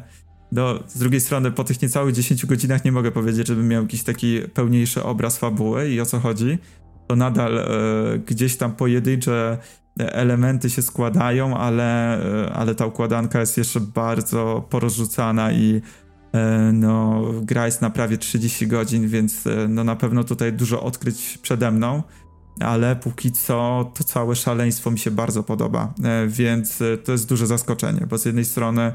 no, 0.52 0.78
z 0.88 0.98
drugiej 0.98 1.20
strony 1.20 1.50
po 1.50 1.64
tych 1.64 1.82
niecałych 1.82 2.14
10 2.14 2.46
godzinach 2.46 2.84
nie 2.84 2.92
mogę 2.92 3.10
powiedzieć, 3.10 3.46
żebym 3.46 3.68
miał 3.68 3.82
jakiś 3.82 4.02
taki 4.02 4.40
pełniejszy 4.54 5.02
obraz 5.02 5.38
fabuły 5.38 5.88
i 5.88 6.00
o 6.00 6.06
co 6.06 6.20
chodzi. 6.20 6.58
To 7.08 7.16
nadal 7.16 7.58
e, 7.58 7.64
gdzieś 8.26 8.56
tam 8.56 8.76
pojedyncze 8.76 9.58
elementy 9.98 10.70
się 10.70 10.82
składają, 10.82 11.56
ale, 11.56 12.18
e, 12.44 12.52
ale 12.52 12.74
ta 12.74 12.86
układanka 12.86 13.40
jest 13.40 13.58
jeszcze 13.58 13.80
bardzo 13.80 14.66
porozrzucana 14.70 15.52
i 15.52 15.82
no, 16.72 17.22
gra 17.42 17.66
jest 17.66 17.80
na 17.80 17.90
prawie 17.90 18.18
30 18.18 18.66
godzin, 18.66 19.08
więc 19.08 19.46
e, 19.46 19.68
no, 19.68 19.84
na 19.84 19.96
pewno 19.96 20.24
tutaj 20.24 20.52
dużo 20.52 20.82
odkryć 20.82 21.38
przede 21.42 21.70
mną, 21.70 22.02
ale 22.60 22.96
póki 22.96 23.32
co 23.32 23.90
to 23.94 24.04
całe 24.04 24.36
szaleństwo 24.36 24.90
mi 24.90 24.98
się 24.98 25.10
bardzo 25.10 25.42
podoba, 25.42 25.94
więc 26.28 26.82
to 27.04 27.12
jest 27.12 27.28
duże 27.28 27.46
zaskoczenie, 27.46 28.06
bo 28.10 28.18
z 28.18 28.24
jednej 28.24 28.44
strony 28.44 28.92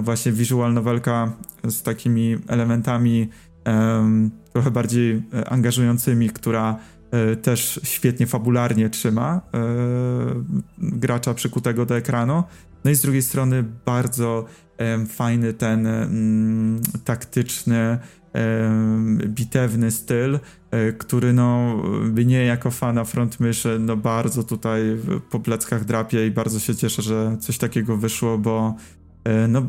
właśnie 0.00 0.32
visual 0.32 0.74
novelka 0.74 1.32
z 1.64 1.82
takimi 1.82 2.36
elementami 2.48 3.28
trochę 4.52 4.70
bardziej 4.70 5.22
angażującymi, 5.50 6.30
która 6.30 6.78
E, 7.14 7.36
też 7.36 7.80
świetnie 7.82 8.26
fabularnie 8.26 8.90
trzyma 8.90 9.40
e, 9.54 9.60
gracza 10.78 11.34
przykutego 11.34 11.86
do 11.86 11.96
ekranu. 11.96 12.42
No 12.84 12.90
i 12.90 12.94
z 12.94 13.00
drugiej 13.00 13.22
strony 13.22 13.64
bardzo 13.86 14.44
fajny 15.08 15.52
ten 15.52 15.86
mm, 15.86 16.80
taktyczny, 17.04 17.98
bitewny 19.26 19.90
styl, 19.90 20.38
e, 20.70 20.92
który 20.92 21.32
no 21.32 21.76
mnie 22.14 22.44
jako 22.44 22.70
fana 22.70 23.04
front 23.04 23.40
myszy 23.40 23.78
no 23.80 23.96
bardzo 23.96 24.42
tutaj 24.42 24.80
po 25.30 25.40
pleckach 25.40 25.84
drapie 25.84 26.26
i 26.26 26.30
bardzo 26.30 26.60
się 26.60 26.74
cieszę, 26.74 27.02
że 27.02 27.36
coś 27.40 27.58
takiego 27.58 27.96
wyszło, 27.96 28.38
bo 28.38 28.74
no 29.48 29.62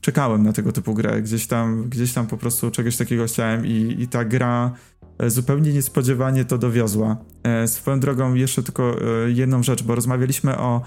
czekałem 0.00 0.42
na 0.42 0.52
tego 0.52 0.72
typu 0.72 0.94
grę, 0.94 1.22
gdzieś 1.22 1.46
tam, 1.46 1.88
gdzieś 1.88 2.12
tam 2.12 2.26
po 2.26 2.36
prostu 2.36 2.70
czegoś 2.70 2.96
takiego 2.96 3.26
chciałem 3.26 3.66
i, 3.66 3.96
i 3.98 4.08
ta 4.08 4.24
gra 4.24 4.72
E, 5.18 5.30
zupełnie 5.30 5.72
niespodziewanie 5.72 6.44
to 6.44 6.58
dowiozła. 6.58 7.16
E, 7.42 7.68
swoją 7.68 8.00
drogą 8.00 8.34
jeszcze 8.34 8.62
tylko 8.62 8.96
e, 9.00 9.30
jedną 9.30 9.62
rzecz, 9.62 9.82
bo 9.82 9.94
rozmawialiśmy 9.94 10.58
o 10.58 10.82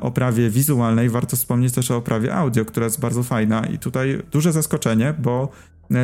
oprawie 0.00 0.50
wizualnej, 0.50 1.10
warto 1.10 1.36
wspomnieć 1.36 1.74
też 1.74 1.90
o 1.90 1.96
oprawie 1.96 2.34
audio, 2.34 2.64
która 2.64 2.84
jest 2.84 3.00
bardzo 3.00 3.22
fajna 3.22 3.66
i 3.66 3.78
tutaj 3.78 4.22
duże 4.30 4.52
zaskoczenie, 4.52 5.14
bo 5.18 5.48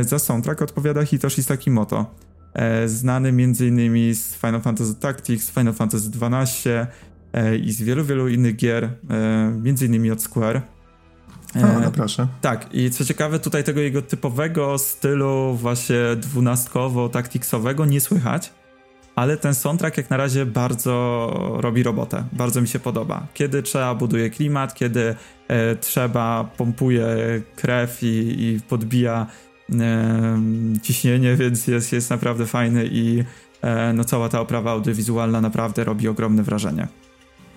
za 0.01 0.18
soundtrack 0.18 0.62
odpowiada 0.62 1.05
Hitoshi 1.05 1.42
Sakimoto, 1.42 2.14
znany 2.87 3.29
m.in. 3.29 4.14
z 4.14 4.35
Final 4.35 4.61
Fantasy 4.61 4.94
Tactics, 4.94 5.51
Final 5.51 5.75
Fantasy 5.75 6.11
XII 6.20 6.70
i 7.62 7.73
z 7.73 7.83
wielu, 7.83 8.05
wielu 8.05 8.29
innych 8.29 8.57
gier, 8.57 8.90
m.in. 9.64 10.12
od 10.12 10.23
Square. 10.23 10.62
O, 11.55 11.81
no 11.81 11.90
proszę. 11.90 12.29
Tak, 12.40 12.68
i 12.73 12.90
co 12.90 13.05
ciekawe, 13.05 13.38
tutaj 13.38 13.64
tego 13.64 13.81
jego 13.81 14.03
typowego 14.03 14.79
stylu 14.79 15.57
właśnie 15.57 15.96
dwunastkowo-taktiksowego 16.16 17.88
nie 17.88 18.01
słychać, 18.01 18.53
ale 19.20 19.37
ten 19.37 19.54
soundtrack 19.54 19.96
jak 19.96 20.11
na 20.11 20.16
razie 20.16 20.46
bardzo 20.46 21.56
robi 21.61 21.83
robotę, 21.83 22.24
bardzo 22.33 22.61
mi 22.61 22.68
się 22.68 22.78
podoba. 22.78 23.26
Kiedy 23.35 23.62
trzeba, 23.62 23.94
buduje 23.94 24.30
klimat, 24.30 24.74
kiedy 24.74 25.14
e, 25.48 25.76
trzeba, 25.76 26.44
pompuje 26.56 27.06
krew 27.56 28.02
i, 28.02 28.06
i 28.38 28.61
podbija 28.68 29.26
e, 29.72 30.40
ciśnienie, 30.83 31.37
więc 31.37 31.66
jest, 31.66 31.92
jest 31.92 32.11
naprawdę 32.11 32.46
fajny 32.46 32.88
i 32.92 33.24
e, 33.62 33.92
no, 33.92 34.04
cała 34.04 34.28
ta 34.28 34.40
oprawa 34.40 34.70
audiowizualna 34.70 35.40
naprawdę 35.40 35.85
robi 35.85 36.09
ogromne 36.09 36.42
wrażenie. 36.42 36.88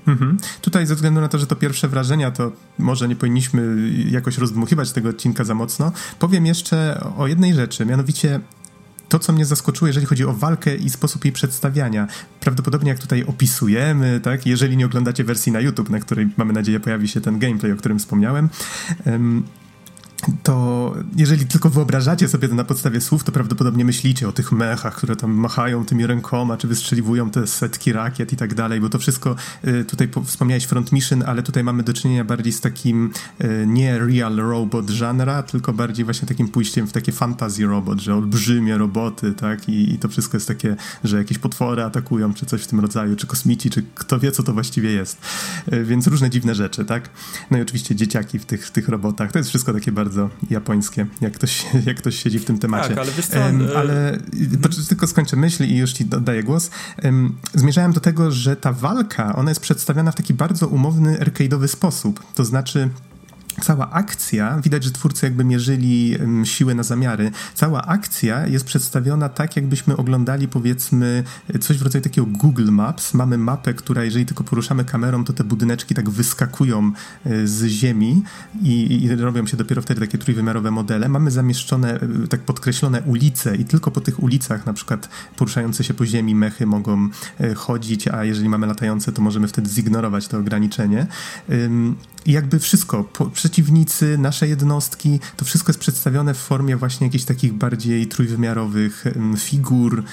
Mhm. 0.08 0.38
Tutaj 0.62 0.86
ze 0.86 0.95
względu 0.95 1.21
na 1.21 1.28
to, 1.28 1.38
że 1.38 1.47
to 1.47 1.56
pierwsze 1.56 1.88
wrażenia, 1.88 2.32
to 2.32 2.52
może 2.80 3.08
nie 3.08 3.15
powinniśmy 3.15 3.89
jakoś 4.10 4.38
rozdmuchiwać 4.38 4.91
tego 4.91 5.10
odcinka 5.10 5.43
za 5.43 5.56
mocno. 5.56 5.91
Powiem 6.19 6.45
jeszcze 6.45 7.04
o 7.17 7.28
jednej 7.28 7.54
rzeczy, 7.54 7.86
mianowicie 7.86 8.39
to, 9.13 9.19
co 9.19 9.34
mnie 9.34 9.45
zaskoczyło, 9.45 9.88
jeżeli 9.88 10.06
chodzi 10.06 10.26
o 10.26 10.34
walkę 10.34 10.76
i 10.76 10.89
sposób 10.89 11.26
jej 11.26 11.32
przedstawiania. 11.32 12.08
Prawdopodobnie 12.39 12.89
jak 12.89 12.99
tutaj 12.99 13.23
opisujemy, 13.23 14.19
tak, 14.23 14.45
jeżeli 14.45 14.78
nie 14.78 14.86
oglądacie 14.86 15.23
wersji 15.23 15.52
na 15.52 15.60
YouTube, 15.60 15.89
na 15.89 15.99
której 15.99 16.30
mamy 16.38 16.54
nadzieję 16.54 16.80
pojawi 16.80 17.08
się 17.08 17.21
ten 17.21 17.39
gameplay, 17.39 17.71
o 17.71 17.76
którym 17.76 17.99
wspomniałem, 17.99 18.49
to 20.44 20.94
jeżeli 21.16 21.46
tylko 21.46 21.70
wyobrażacie 21.70 22.28
sobie 22.28 22.48
to 22.50 22.56
na 22.56 22.64
podstawie 22.64 23.02
słów, 23.02 23.24
to 23.24 23.32
prawdopodobnie 23.32 23.86
myślicie 23.86 24.28
o 24.28 24.32
tych 24.32 24.52
mechach, 24.52 24.96
które 24.96 25.16
tam 25.16 25.32
machają 25.32 25.86
tymi 25.86 26.08
rękoma, 26.08 26.58
czy 26.58 26.68
wystrzeliwują 26.68 27.30
te 27.30 27.48
setki 27.48 27.94
rakiet 27.94 28.34
i 28.34 28.36
tak 28.36 28.54
dalej, 28.54 28.82
bo 28.82 28.90
to 28.90 29.00
wszystko, 29.00 29.36
y, 29.68 29.86
tutaj 29.86 30.10
wspomniałeś 30.26 30.64
Front 30.64 30.92
Mission, 30.92 31.24
ale 31.28 31.44
tutaj 31.44 31.64
mamy 31.64 31.84
do 31.84 31.94
czynienia 31.94 32.24
bardziej 32.24 32.54
z 32.54 32.62
takim 32.62 33.12
y, 33.44 33.66
nie 33.68 34.00
real 34.00 34.36
robot 34.36 34.90
żanra, 34.90 35.44
tylko 35.44 35.74
bardziej 35.74 36.06
właśnie 36.06 36.28
takim 36.28 36.48
pójściem 36.48 36.88
w 36.88 36.92
takie 36.92 37.12
fantasy 37.12 37.66
robot, 37.66 38.00
że 38.00 38.16
olbrzymie 38.16 38.78
roboty, 38.78 39.34
tak, 39.34 39.70
i, 39.70 39.94
i 39.94 40.00
to 40.00 40.10
wszystko 40.10 40.38
jest 40.38 40.48
takie, 40.48 40.76
że 41.04 41.18
jakieś 41.18 41.38
potwory 41.38 41.84
atakują, 41.84 42.34
czy 42.34 42.46
coś 42.46 42.64
w 42.64 42.68
tym 42.68 42.80
rodzaju, 42.80 43.16
czy 43.16 43.28
kosmici, 43.28 43.70
czy 43.70 43.84
kto 43.96 44.20
wie, 44.20 44.32
co 44.32 44.44
to 44.44 44.54
właściwie 44.54 44.92
jest. 44.92 45.18
Y, 45.74 45.84
więc 45.86 46.08
różne 46.08 46.30
dziwne 46.30 46.56
rzeczy, 46.56 46.86
tak. 46.86 47.10
No 47.52 47.58
i 47.58 47.62
oczywiście 47.62 47.96
dzieciaki 47.96 48.40
w 48.40 48.46
tych, 48.46 48.68
w 48.68 48.72
tych 48.72 48.88
robotach, 48.88 49.32
to 49.32 49.38
jest 49.38 49.50
wszystko 49.50 49.74
takie 49.74 49.92
bardzo 49.92 50.12
bardzo 50.13 50.30
japońskie, 50.49 51.06
jak 51.21 51.34
ktoś, 51.34 51.65
jak 51.88 51.97
ktoś 51.97 52.23
siedzi 52.23 52.39
w 52.39 52.45
tym 52.45 52.60
temacie. 52.60 52.89
Tak, 52.89 52.97
ale 52.97 53.12
wiesz 53.12 53.28
co, 53.28 53.39
um, 53.39 53.67
ale 53.76 54.17
tylko 54.89 55.08
skończę 55.08 55.36
myśl 55.36 55.63
i 55.63 55.78
już 55.78 55.93
ci 55.93 56.06
oddaję 56.17 56.43
głos. 56.43 56.69
Um, 57.04 57.36
zmierzałem 57.54 57.93
do 57.93 57.99
tego, 57.99 58.32
że 58.32 58.56
ta 58.56 58.73
walka, 58.73 59.36
ona 59.36 59.52
jest 59.52 59.62
przedstawiana 59.62 60.12
w 60.12 60.15
taki 60.15 60.34
bardzo 60.34 60.67
umowny, 60.67 61.17
arcade'owy 61.17 61.67
sposób. 61.67 62.23
To 62.36 62.45
znaczy 62.45 62.89
cała 63.62 63.92
akcja, 63.92 64.62
widać, 64.62 64.84
że 64.84 64.92
twórcy 64.92 65.26
jakby 65.26 65.44
mierzyli 65.44 66.18
siłę 66.44 66.76
na 66.76 66.84
zamiary, 66.84 67.32
cała 67.54 67.86
akcja 67.86 68.48
jest 68.48 68.66
przedstawiona 68.66 69.30
tak, 69.30 69.56
jakbyśmy 69.56 69.98
oglądali 69.98 70.48
powiedzmy 70.48 71.24
coś 71.62 71.78
w 71.78 71.82
rodzaju 71.82 72.04
takiego 72.04 72.28
Google 72.28 72.72
Maps. 72.72 73.13
Mamy 73.13 73.38
mapę, 73.38 73.74
która 73.74 74.04
jeżeli 74.04 74.26
tylko 74.26 74.44
poruszamy 74.44 74.86
kamerą, 74.86 75.24
to 75.24 75.34
te 75.34 75.44
budyneczki 75.44 75.96
tak 75.96 76.10
wyskakują 76.10 76.92
e, 77.26 77.48
z 77.48 77.66
ziemi 77.66 78.24
i, 78.62 79.04
i 79.04 79.16
robią 79.16 79.48
się 79.48 79.58
dopiero 79.58 79.82
wtedy 79.82 80.02
takie 80.02 80.18
trójwymiarowe 80.18 80.72
modele. 80.72 81.10
Mamy 81.10 81.32
zamieszczone, 81.32 82.00
e, 82.24 82.28
tak 82.30 82.42
podkreślone 82.42 83.02
ulice 83.02 83.56
i 83.56 83.66
tylko 83.66 83.92
po 83.92 84.02
tych 84.02 84.24
ulicach 84.24 84.66
na 84.66 84.74
przykład 84.74 85.10
poruszające 85.38 85.84
się 85.84 85.94
po 85.94 86.06
ziemi 86.06 86.36
mechy 86.36 86.66
mogą 86.66 87.10
e, 87.39 87.54
chodzić, 87.54 88.08
a 88.08 88.24
jeżeli 88.24 88.50
mamy 88.50 88.68
latające, 88.68 89.12
to 89.12 89.22
możemy 89.22 89.48
wtedy 89.48 89.70
zignorować 89.70 90.28
to 90.28 90.38
ograniczenie. 90.38 91.08
I 92.26 92.32
jakby 92.32 92.60
wszystko, 92.60 93.04
przeciwnicy, 93.44 94.18
nasze 94.18 94.48
jednostki, 94.48 95.20
to 95.38 95.46
wszystko 95.46 95.70
jest 95.70 95.80
przedstawione 95.80 96.34
w 96.34 96.38
formie 96.38 96.78
właśnie 96.78 97.08
jakichś 97.08 97.24
takich 97.24 97.54
bardziej 97.54 98.08
trójwymiarowych 98.08 99.06
figur. 99.38 100.04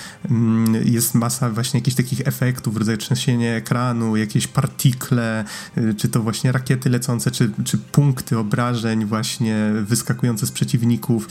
Jest 0.85 1.15
masa 1.15 1.51
właśnie 1.51 1.81
jakichś 1.81 1.97
takich 1.97 2.21
efektów, 2.29 2.77
rodzaj 2.77 2.99
trzęsienie 2.99 3.55
ekranu, 3.55 4.17
jakieś 4.17 4.47
partikle, 4.47 5.45
y, 5.79 5.95
czy 5.95 6.09
to 6.09 6.23
właśnie 6.23 6.53
rakiety 6.53 6.91
lecące, 6.91 7.31
czy, 7.31 7.51
czy 7.65 7.79
punkty 7.79 8.39
obrażeń 8.39 9.05
właśnie 9.05 9.71
wyskakujące 9.83 10.47
z 10.47 10.53
przeciwników. 10.53 11.29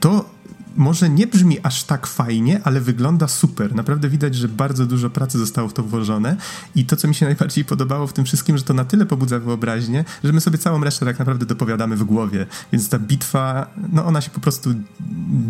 To 0.00 0.31
może 0.76 1.10
nie 1.10 1.26
brzmi 1.26 1.58
aż 1.62 1.84
tak 1.84 2.06
fajnie, 2.06 2.60
ale 2.64 2.80
wygląda 2.80 3.28
super. 3.28 3.74
Naprawdę 3.74 4.08
widać, 4.08 4.34
że 4.34 4.48
bardzo 4.48 4.86
dużo 4.86 5.10
pracy 5.10 5.38
zostało 5.38 5.68
w 5.68 5.72
to 5.72 5.82
włożone 5.82 6.36
i 6.74 6.84
to, 6.84 6.96
co 6.96 7.08
mi 7.08 7.14
się 7.14 7.26
najbardziej 7.26 7.64
podobało 7.64 8.06
w 8.06 8.12
tym 8.12 8.24
wszystkim, 8.24 8.58
że 8.58 8.64
to 8.64 8.74
na 8.74 8.84
tyle 8.84 9.06
pobudza 9.06 9.38
wyobraźnię, 9.38 10.04
że 10.24 10.32
my 10.32 10.40
sobie 10.40 10.58
całą 10.58 10.84
resztę 10.84 11.06
tak 11.06 11.18
naprawdę 11.18 11.46
dopowiadamy 11.46 11.96
w 11.96 12.04
głowie. 12.04 12.46
Więc 12.72 12.88
ta 12.88 12.98
bitwa, 12.98 13.70
no 13.92 14.04
ona 14.04 14.20
się 14.20 14.30
po 14.30 14.40
prostu 14.40 14.70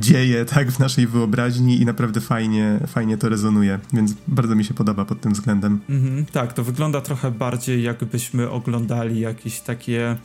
dzieje 0.01 0.45
tak 0.45 0.71
w 0.71 0.79
naszej 0.79 1.07
wyobraźni 1.07 1.81
i 1.81 1.85
naprawdę 1.85 2.21
fajnie, 2.21 2.81
fajnie 2.87 3.17
to 3.17 3.29
rezonuje, 3.29 3.79
więc 3.93 4.15
bardzo 4.29 4.55
mi 4.55 4.65
się 4.65 4.75
podoba 4.75 5.05
pod 5.05 5.21
tym 5.21 5.33
względem. 5.33 5.81
Mhm, 5.89 6.27
tak, 6.27 6.53
to 6.53 6.65
wygląda 6.65 7.01
trochę 7.01 7.31
bardziej 7.31 7.83
jakbyśmy 7.83 8.51
oglądali 8.51 9.21
jakieś 9.21 9.61
takie 9.61 10.17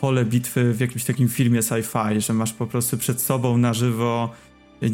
pole 0.00 0.24
bitwy 0.24 0.74
w 0.74 0.80
jakimś 0.80 1.04
takim 1.04 1.28
filmie 1.28 1.60
sci-fi, 1.60 2.20
że 2.20 2.32
masz 2.32 2.52
po 2.52 2.66
prostu 2.66 2.98
przed 2.98 3.20
sobą 3.20 3.58
na 3.58 3.74
żywo 3.74 4.30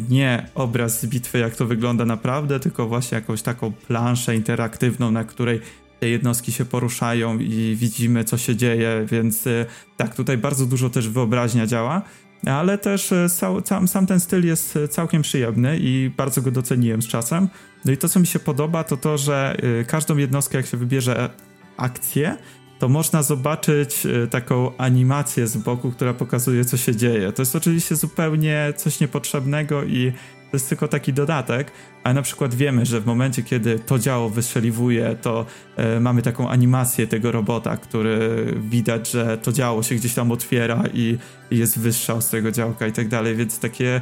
nie 0.09 0.49
obraz 0.55 1.01
z 1.01 1.05
bitwy, 1.05 1.39
jak 1.39 1.55
to 1.55 1.65
wygląda 1.65 2.05
naprawdę, 2.05 2.59
tylko 2.59 2.87
właśnie 2.87 3.15
jakąś 3.15 3.41
taką 3.41 3.71
planszę 3.71 4.35
interaktywną, 4.35 5.11
na 5.11 5.23
której 5.23 5.61
te 5.99 6.09
jednostki 6.09 6.51
się 6.51 6.65
poruszają 6.65 7.39
i 7.39 7.75
widzimy, 7.79 8.23
co 8.23 8.37
się 8.37 8.55
dzieje, 8.55 9.05
więc 9.11 9.47
e, 9.47 9.65
tak, 9.97 10.15
tutaj 10.15 10.37
bardzo 10.37 10.65
dużo 10.65 10.89
też 10.89 11.09
wyobraźnia 11.09 11.67
działa, 11.67 12.01
ale 12.45 12.77
też 12.77 13.11
e, 13.11 13.29
sam, 13.29 13.87
sam 13.87 14.07
ten 14.07 14.19
styl 14.19 14.45
jest 14.45 14.79
całkiem 14.89 15.21
przyjemny 15.21 15.77
i 15.79 16.11
bardzo 16.17 16.41
go 16.41 16.51
doceniłem 16.51 17.01
z 17.01 17.07
czasem. 17.07 17.47
No 17.85 17.91
i 17.91 17.97
to, 17.97 18.09
co 18.09 18.19
mi 18.19 18.27
się 18.27 18.39
podoba, 18.39 18.83
to 18.83 18.97
to, 18.97 19.17
że 19.17 19.57
każdą 19.87 20.17
jednostkę, 20.17 20.57
jak 20.57 20.65
się 20.65 20.77
wybierze 20.77 21.29
akcję, 21.77 22.37
to 22.79 22.89
można 22.89 23.23
zobaczyć 23.23 24.05
e, 24.05 24.27
taką 24.27 24.77
animację 24.77 25.47
z 25.47 25.57
boku, 25.57 25.91
która 25.91 26.13
pokazuje, 26.13 26.65
co 26.65 26.77
się 26.77 26.95
dzieje. 26.95 27.31
To 27.31 27.41
jest 27.41 27.55
oczywiście 27.55 27.95
zupełnie 27.95 28.73
coś 28.75 28.99
niepotrzebnego 28.99 29.83
i 29.83 30.11
to 30.51 30.57
jest 30.57 30.69
tylko 30.69 30.87
taki 30.87 31.13
dodatek, 31.13 31.71
ale 32.03 32.13
na 32.13 32.21
przykład 32.21 32.55
wiemy, 32.55 32.85
że 32.85 33.01
w 33.01 33.05
momencie, 33.05 33.43
kiedy 33.43 33.79
to 33.79 33.99
działo 33.99 34.29
wystrzeliwuje, 34.29 35.15
to 35.21 35.45
e, 35.75 35.99
mamy 35.99 36.21
taką 36.21 36.49
animację 36.49 37.07
tego 37.07 37.31
robota, 37.31 37.77
który 37.77 38.45
widać, 38.59 39.11
że 39.11 39.37
to 39.37 39.51
działo 39.51 39.83
się 39.83 39.95
gdzieś 39.95 40.13
tam 40.13 40.31
otwiera 40.31 40.83
i, 40.93 41.17
i 41.51 41.57
jest 41.57 41.79
wystrzał 41.79 42.21
z 42.21 42.29
tego 42.29 42.51
działka 42.51 42.87
i 42.87 42.91
tak 42.91 43.07
dalej, 43.07 43.35
więc 43.35 43.59
takie 43.59 44.01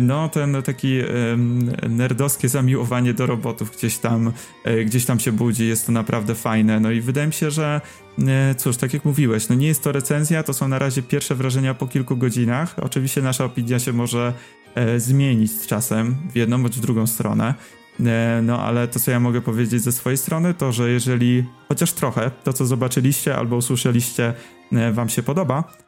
no 0.00 0.28
ten 0.28 0.62
taki 0.62 0.98
nerdowskie 1.88 2.48
zamiłowanie 2.48 3.14
do 3.14 3.26
robotów 3.26 3.76
gdzieś 3.76 3.98
tam, 3.98 4.32
e, 4.64 4.84
gdzieś 4.84 5.04
tam 5.04 5.20
się 5.20 5.32
budzi, 5.32 5.68
jest 5.68 5.86
to 5.86 5.92
naprawdę 5.92 6.34
fajne. 6.34 6.80
No 6.80 6.90
i 6.90 7.00
wydaje 7.00 7.26
mi 7.26 7.32
się, 7.32 7.50
że 7.50 7.80
e, 8.28 8.54
cóż, 8.54 8.76
tak 8.76 8.94
jak 8.94 9.04
mówiłeś, 9.04 9.48
no 9.48 9.54
nie 9.54 9.66
jest 9.66 9.82
to 9.82 9.92
recenzja, 9.92 10.42
to 10.42 10.54
są 10.54 10.68
na 10.68 10.78
razie 10.78 11.02
pierwsze 11.02 11.34
wrażenia 11.34 11.74
po 11.74 11.86
kilku 11.86 12.16
godzinach. 12.16 12.76
Oczywiście 12.78 13.22
nasza 13.22 13.44
opinia 13.44 13.78
się 13.78 13.92
może 13.92 14.32
zmienić 14.96 15.52
z 15.52 15.66
czasem 15.66 16.16
w 16.32 16.36
jedną 16.36 16.62
bądź 16.62 16.76
w 16.76 16.80
drugą 16.80 17.06
stronę. 17.06 17.54
No, 18.42 18.62
ale 18.62 18.88
to, 18.88 19.00
co 19.00 19.10
ja 19.10 19.20
mogę 19.20 19.40
powiedzieć 19.40 19.82
ze 19.82 19.92
swojej 19.92 20.16
strony, 20.16 20.54
to 20.54 20.72
że 20.72 20.90
jeżeli 20.90 21.44
chociaż 21.68 21.92
trochę 21.92 22.30
to, 22.44 22.52
co 22.52 22.66
zobaczyliście 22.66 23.36
albo 23.36 23.56
usłyszeliście, 23.56 24.34
Wam 24.92 25.08
się 25.08 25.22
podoba, 25.22 25.64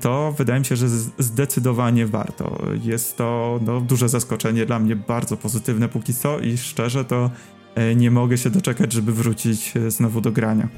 to 0.00 0.34
wydaje 0.38 0.60
mi 0.60 0.66
się, 0.66 0.76
że 0.76 0.88
zdecydowanie 1.18 2.06
warto. 2.06 2.62
Jest 2.82 3.16
to 3.16 3.60
no, 3.62 3.80
duże 3.80 4.08
zaskoczenie 4.08 4.66
dla 4.66 4.78
mnie, 4.78 4.96
bardzo 4.96 5.36
pozytywne 5.36 5.88
póki 5.88 6.14
co 6.14 6.38
i 6.38 6.58
szczerze 6.58 7.04
to 7.04 7.30
e, 7.74 7.94
nie 7.94 8.10
mogę 8.10 8.38
się 8.38 8.50
doczekać, 8.50 8.92
żeby 8.92 9.12
wrócić 9.12 9.76
e, 9.76 9.90
znowu 9.90 10.20
do 10.20 10.32
grania. 10.32 10.68